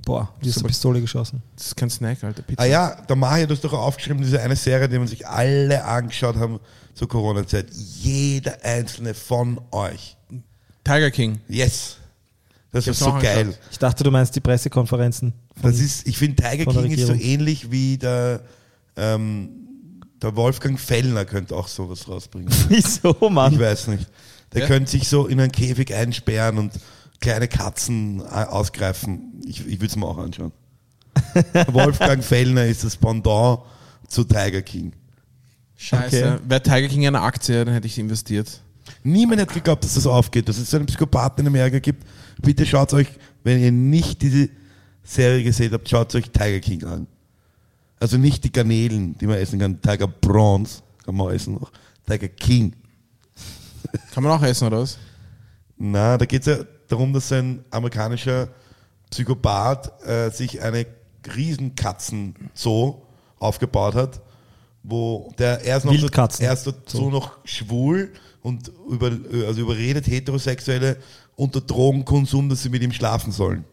[0.06, 1.44] Boah, die ist eine Pistole geschossen.
[1.58, 2.42] Das ist kein Snack, Alter.
[2.44, 2.62] Pizza.
[2.62, 5.84] Ah ja, der Mario hat das doch aufgeschrieben, diese eine Serie, die man sich alle
[5.84, 6.62] angeschaut haben
[6.94, 7.68] zur Corona-Zeit.
[7.74, 10.16] Jeder einzelne von euch.
[10.86, 11.42] Tiger King.
[11.50, 11.98] Yes.
[12.72, 13.40] Das Ich ist so geil.
[13.40, 13.60] angeschaut.
[13.72, 15.34] Ich dachte, du meinst die Pressekonferenzen.
[15.60, 18.42] von- Das ist, ich finde, Tiger King ist so ähnlich wie der,
[18.96, 19.50] ähm,
[20.22, 22.50] der Wolfgang Fellner könnte auch sowas rausbringen.
[22.70, 23.60] Wieso, Ich Mann?
[23.60, 24.06] weiß nicht.
[24.54, 24.68] Der Ja?
[24.68, 26.74] könnte sich so in einen Käfig einsperren und
[27.20, 29.42] kleine Katzen äh, ausgreifen.
[29.48, 30.52] Ich, ich würde es mir auch anschauen.
[31.72, 33.60] Wolfgang Fellner ist das Pendant
[34.08, 34.94] zu Tiger King.
[35.76, 36.34] Scheiße.
[36.36, 36.44] Okay.
[36.48, 38.62] Wäre Tiger King eine Aktie, dann hätte ich investiert.
[39.04, 42.04] Niemand hat geglaubt, dass das aufgeht, dass es so einen Psychopathen in Amerika gibt.
[42.42, 43.08] Bitte schaut euch,
[43.44, 44.50] wenn ihr nicht diese
[45.04, 47.08] Serie gesehen habt, schaut euch Tiger King an.
[48.00, 49.82] Also nicht die Garnelen, die man essen kann.
[49.82, 51.72] Tiger Bronze kann man essen noch.
[52.06, 52.76] Tiger King.
[54.14, 54.98] Kann man auch essen, oder was?
[55.78, 58.50] Na, da geht es ja darum, dass ein amerikanischer
[59.10, 60.86] Psychopath äh, sich eine
[61.36, 63.02] Riesenkatzen-Zoo
[63.40, 64.22] aufgebaut hat,
[64.84, 66.46] wo der er ist noch Wildkatzen.
[66.46, 69.12] er ist dazu noch schwul und über,
[69.48, 70.98] also überredet Heterosexuelle
[71.40, 73.64] unter Drogenkonsum, dass sie mit ihm schlafen sollen.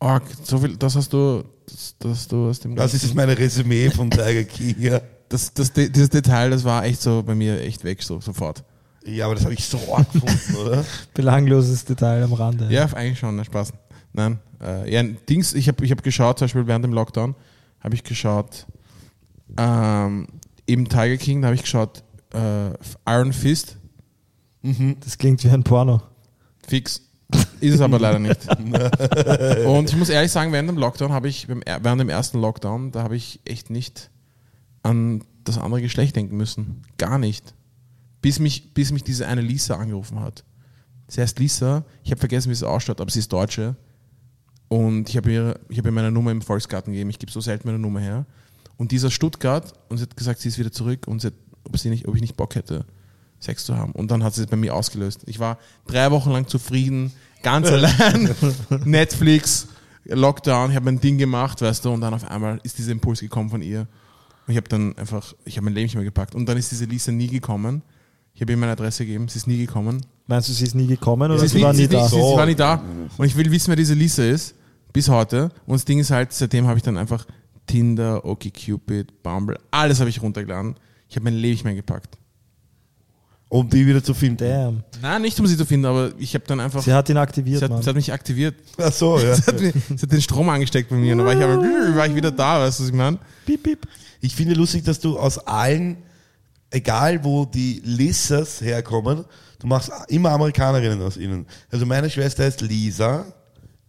[0.00, 3.38] Oh, so viel, das hast du, das, das hast du aus dem Das ist meine
[3.38, 4.74] Resümee von Tiger King.
[4.80, 5.00] Ja.
[5.28, 8.64] das, das, dieses Detail, das war echt so bei mir echt weg, so sofort.
[9.04, 10.84] ja, aber das habe ich so arg gefunden, oder?
[11.14, 12.66] Belangloses Detail am Rande.
[12.70, 13.72] Ja, eigentlich schon, ne, Spaß.
[14.12, 17.36] Nein, äh, ja, Dings, ich habe ich hab geschaut, zum Beispiel während dem Lockdown,
[17.78, 18.66] habe ich geschaut,
[19.56, 20.26] ähm,
[20.66, 22.02] eben Tiger King, da habe ich geschaut,
[22.34, 22.70] äh,
[23.06, 23.76] Iron Fist,
[25.00, 26.02] Das klingt wie ein Porno.
[26.70, 27.02] Fix.
[27.60, 28.48] Ist es aber leider nicht.
[29.66, 33.02] Und ich muss ehrlich sagen, während dem Lockdown habe ich, während dem ersten Lockdown, da
[33.02, 34.10] habe ich echt nicht
[34.82, 36.82] an das andere Geschlecht denken müssen.
[36.96, 37.54] Gar nicht.
[38.22, 40.44] Bis mich, bis mich diese eine Lisa angerufen hat.
[41.08, 43.76] Sie heißt Lisa, ich habe vergessen, wie sie ausschaut, aber sie ist Deutsche.
[44.68, 47.10] Und ich habe ihr, ich habe ihr meine Nummer im Volksgarten gegeben.
[47.10, 48.26] Ich gebe so selten meine Nummer her.
[48.76, 51.76] Und dieser Stuttgart, und sie hat gesagt, sie ist wieder zurück und sie hat, ob,
[51.78, 52.86] sie nicht, ob ich nicht Bock hätte,
[53.40, 53.92] Sex zu haben.
[53.92, 55.22] Und dann hat sie es bei mir ausgelöst.
[55.26, 58.34] Ich war drei Wochen lang zufrieden, ganz allein,
[58.84, 59.66] Netflix,
[60.04, 63.20] Lockdown, ich habe mein Ding gemacht, weißt du, und dann auf einmal ist dieser Impuls
[63.20, 63.80] gekommen von ihr.
[64.46, 66.34] Und ich habe dann einfach, ich habe mein Leben nicht mehr gepackt.
[66.34, 67.82] Und dann ist diese Lisa nie gekommen.
[68.34, 70.04] Ich habe ihr meine Adresse gegeben, sie ist nie gekommen.
[70.26, 72.00] Meinst du, sie ist nie gekommen oder Sie, sie nie, war sie, nie da?
[72.02, 72.82] nicht, sie, sie war nie da.
[73.16, 74.54] Und ich will wissen, wer diese Lisa ist,
[74.92, 75.50] bis heute.
[75.66, 77.26] Und das Ding ist halt, seitdem habe ich dann einfach
[77.66, 80.76] Tinder, OkCupid, Bumble, alles habe ich runtergeladen.
[81.08, 82.16] Ich habe mein Leben nicht mehr gepackt.
[83.50, 84.38] Um die wieder zu finden.
[84.48, 84.84] Damn.
[85.02, 86.82] Nein, nicht um sie zu finden, aber ich habe dann einfach.
[86.82, 87.82] Sie hat ihn aktiviert, sie, hat, Mann.
[87.82, 88.54] sie hat mich aktiviert.
[88.78, 89.34] Ach so, ja.
[89.36, 91.12] Sie hat, mir- sie hat den Strom angesteckt bei mir.
[91.12, 91.60] Und dann war ich, aber,
[91.96, 93.18] war ich wieder da, weißt du, was ich meine?
[93.44, 93.88] Piep, piep.
[94.20, 95.96] Ich finde lustig, dass du aus allen,
[96.70, 99.24] egal wo die Lissas herkommen,
[99.58, 101.44] du machst immer Amerikanerinnen aus ihnen.
[101.72, 103.26] Also meine Schwester heißt Lisa.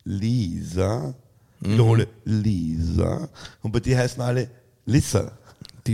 [0.04, 1.14] Lisa.
[1.62, 3.30] Ich wiederhole, Lisa.
[3.62, 4.50] Und bei dir heißen alle
[4.88, 5.32] Lisa.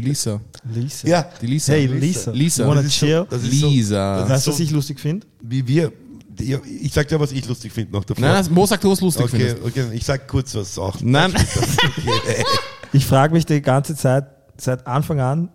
[0.01, 0.39] Die Lisa.
[0.71, 1.07] Lisa.
[1.07, 1.73] Ja, Die Lisa.
[1.73, 2.31] Hey, Lisa.
[2.31, 2.67] Lisa.
[2.67, 3.25] Wanna Das ist so- chill?
[3.29, 4.19] das ist so- Lisa.
[4.21, 5.25] das weißt du, was so- ich lustig finde?
[5.41, 5.91] wie wir.
[6.29, 8.21] die- Ich sag dir, was ich lustig finde noch davor.
[8.23, 9.63] Nein, nein, Mo sagt, du was lustig okay, findest.
[9.65, 10.97] okay, ich sag kurz was auch.
[11.01, 11.33] Nein.
[11.33, 12.43] Okay.
[12.93, 15.49] Ich frage mich die ganze Zeit, seit Anfang an,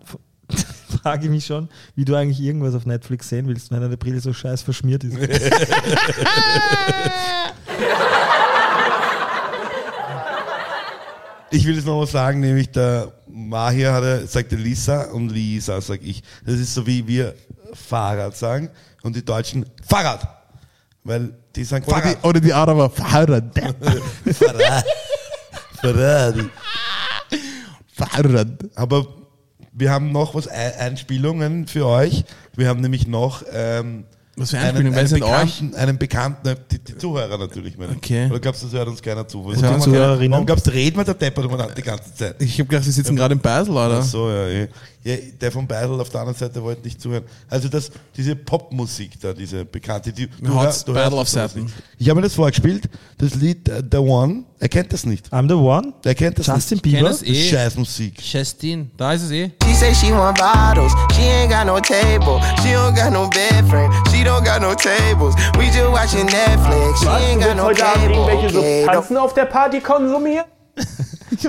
[1.01, 4.19] frage ich mich schon, wie du eigentlich irgendwas auf Netflix sehen willst, wenn deine Brille
[4.19, 5.17] so scheiß verschmiert ist.
[11.51, 13.11] Ich will es nochmal sagen, nämlich der
[13.49, 16.23] Mahir hat er, sagte Lisa und Lisa, sag ich.
[16.45, 17.35] Das ist so wie wir
[17.73, 18.69] Fahrrad sagen
[19.03, 20.27] und die Deutschen Fahrrad.
[21.03, 22.17] Weil die sagen Oder Fahrrad.
[22.23, 22.89] die, oder die Araber.
[22.89, 23.43] Fahrrad.
[24.33, 24.85] Fahrrad.
[25.81, 26.35] Fahrrad.
[27.93, 28.47] Fahrrad.
[28.75, 29.05] Aber
[29.71, 32.25] wir haben noch was Ei- Einspielungen für euch.
[32.55, 34.93] Wir haben nämlich noch ähm, Was für einen?
[34.93, 35.19] Wer einen, euch?
[35.19, 37.77] bekannten, einen bekannten, die, die Zuhörer natürlich.
[37.77, 37.91] Meine.
[37.95, 38.27] Okay.
[38.29, 39.51] Oder glaubst du, das hört uns keiner zu?
[39.51, 40.31] Das warum, Zuhörerinnen.
[40.31, 42.41] warum glaubst du, reden wir der Deppert die ganze Zeit?
[42.41, 43.99] Ich habe gedacht, wir sitzen gerade im Beisel, oder?
[43.99, 44.69] Ach so, ja, eh.
[45.03, 45.15] Ja.
[45.41, 47.23] Der von Beisel auf der anderen Seite wollte nicht zuhören.
[47.49, 51.71] Also das, diese Popmusik da, diese bekannte, die du, hör- du hörst auf Seiten.
[51.97, 54.43] Ich habe mir das vorgespielt, das Lied äh, The One.
[54.59, 55.27] Er kennt das nicht.
[55.33, 55.93] I'm the one?
[56.05, 56.83] Er kennt das Justin nicht.
[56.83, 57.09] Bieber?
[57.09, 57.49] es Das ist eh.
[57.49, 58.21] Scheißmusik.
[58.33, 59.51] Justin, da ist es eh.
[59.65, 60.93] She say she want bottles.
[61.15, 62.39] She ain't got no table.
[62.61, 63.91] She don't got no bed frame.
[64.09, 65.35] She don't got no tables.
[65.57, 66.99] We just watching Netflix.
[66.99, 67.21] She Was?
[67.23, 68.15] Ain't got no cable.
[68.29, 70.45] irgendwelche Substanzen auf der Party konsumieren?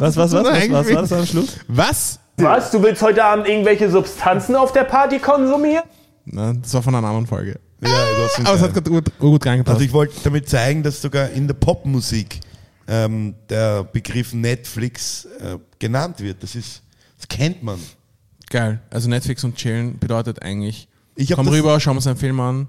[0.01, 1.57] Was, was, was, was, was war das am Schluss?
[1.69, 1.87] Was?
[1.87, 2.19] Was?
[2.37, 5.85] Du willst heute Abend irgendwelche Substanzen auf der Party konsumieren?
[6.25, 7.61] Nein, das war von einer anderen Folge.
[7.81, 9.75] Ja, das Aber es hat gerade gut, gut reingepasst.
[9.75, 12.41] Also ich wollte damit zeigen, dass sogar in der Popmusik
[12.89, 16.43] ähm, der Begriff Netflix äh, genannt wird.
[16.43, 16.83] Das ist,
[17.17, 17.79] das kennt man.
[18.51, 18.81] Geil.
[18.91, 22.69] Also Netflix und chillen bedeutet eigentlich, Ich komm rüber, schauen wir uns einen Film an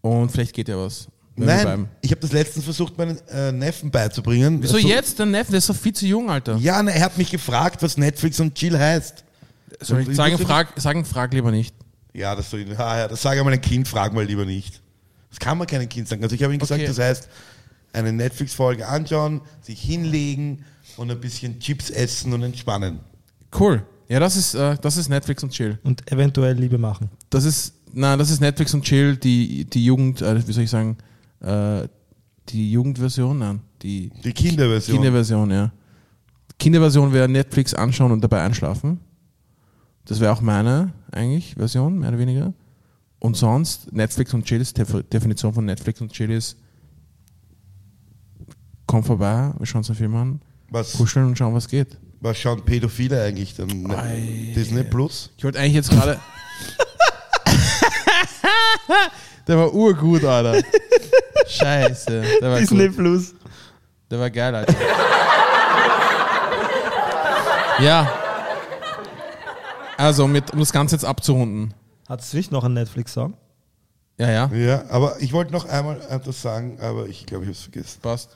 [0.00, 1.08] und vielleicht geht ja was.
[1.36, 4.62] Nein, ich habe das letztens versucht, meinen äh, Neffen beizubringen.
[4.62, 5.18] Wieso Also- jetzt?
[5.18, 6.56] Der Neffen, der ist doch viel zu jung, Alter.
[6.56, 9.24] Ja, na, er hat mich gefragt, was Netflix und Chill heißt.
[9.80, 11.74] Soll ich Ich sagen, frag, sagen, frag lieber nicht.
[12.12, 14.44] Ja, das soll ich, ja, ja, das sage ich mal ein Kind, frag mal lieber
[14.44, 14.80] nicht.
[15.30, 16.22] Das kann man keinem Kind sagen.
[16.22, 16.86] Also ich habe ihm gesagt, Okay.
[16.86, 17.28] das heißt,
[17.92, 20.64] eine Netflix-Folge anschauen, sich hinlegen
[20.96, 23.00] und ein bisschen Chips essen und entspannen.
[23.58, 23.84] Cool.
[24.08, 25.78] Ja, das ist, äh, das ist Netflix und Chill.
[25.82, 27.08] Und eventuell Liebe machen.
[27.30, 30.70] Das ist, na, das ist Netflix und Chill, die, die Jugend, äh, wie soll ich
[30.70, 30.96] sagen,
[31.40, 31.88] äh,
[32.48, 34.96] die Jugendversion, nein, die Die Kinderversion.
[34.96, 35.72] Kinderversion, ja.
[36.58, 39.00] Kinderversion wäre Netflix anschauen und dabei einschlafen.
[40.04, 42.52] Das wäre auch meine eigentlich Version, mehr oder weniger.
[43.18, 46.58] Und sonst, Netflix und Chill ist, Def Definition von Netflix und Chill ist,
[48.86, 51.96] komm vorbei, wir schauen uns einen Film an, was, kuscheln und schauen, was geht.
[52.20, 53.68] was schauen Pädophile eigentlich dann?
[53.68, 54.52] Ne, Ei.
[54.54, 55.30] Disney Plus?
[55.38, 56.20] Ich wollte eigentlich jetzt gerade.
[59.46, 60.62] der war urgut, Alter.
[61.46, 62.22] Scheiße.
[62.40, 62.96] Der war Disney gut.
[62.96, 63.34] Plus.
[64.10, 64.74] Der war geil, Alter.
[67.80, 68.10] ja.
[69.96, 71.74] Also, mit, um das Ganze jetzt abzurunden.
[72.08, 73.34] Hat es nicht noch einen Netflix-Song?
[74.18, 77.56] Ja, ja, Ja, aber ich wollte noch einmal etwas sagen, aber ich glaube, ich habe
[77.56, 78.00] es vergessen.
[78.00, 78.30] passt.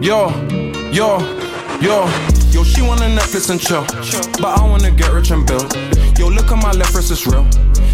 [0.00, 0.32] Yo,
[0.92, 1.22] yo,
[1.80, 2.08] yo,
[2.56, 3.84] Yo, she wanna Netflix and chill.
[4.40, 5.76] But I wanna get rich and build.
[6.18, 7.46] Yo, look at my left wrist, it's real.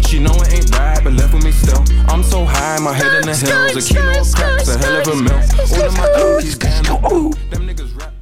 [0.07, 1.83] She know it ain't right, but left with me still.
[2.07, 3.75] I'm so high, my head in the hills.
[3.75, 5.33] A kilo of crap's a hell of a meal.
[5.33, 6.85] All of my junkies, damn.
[7.49, 8.12] Them niggas rap.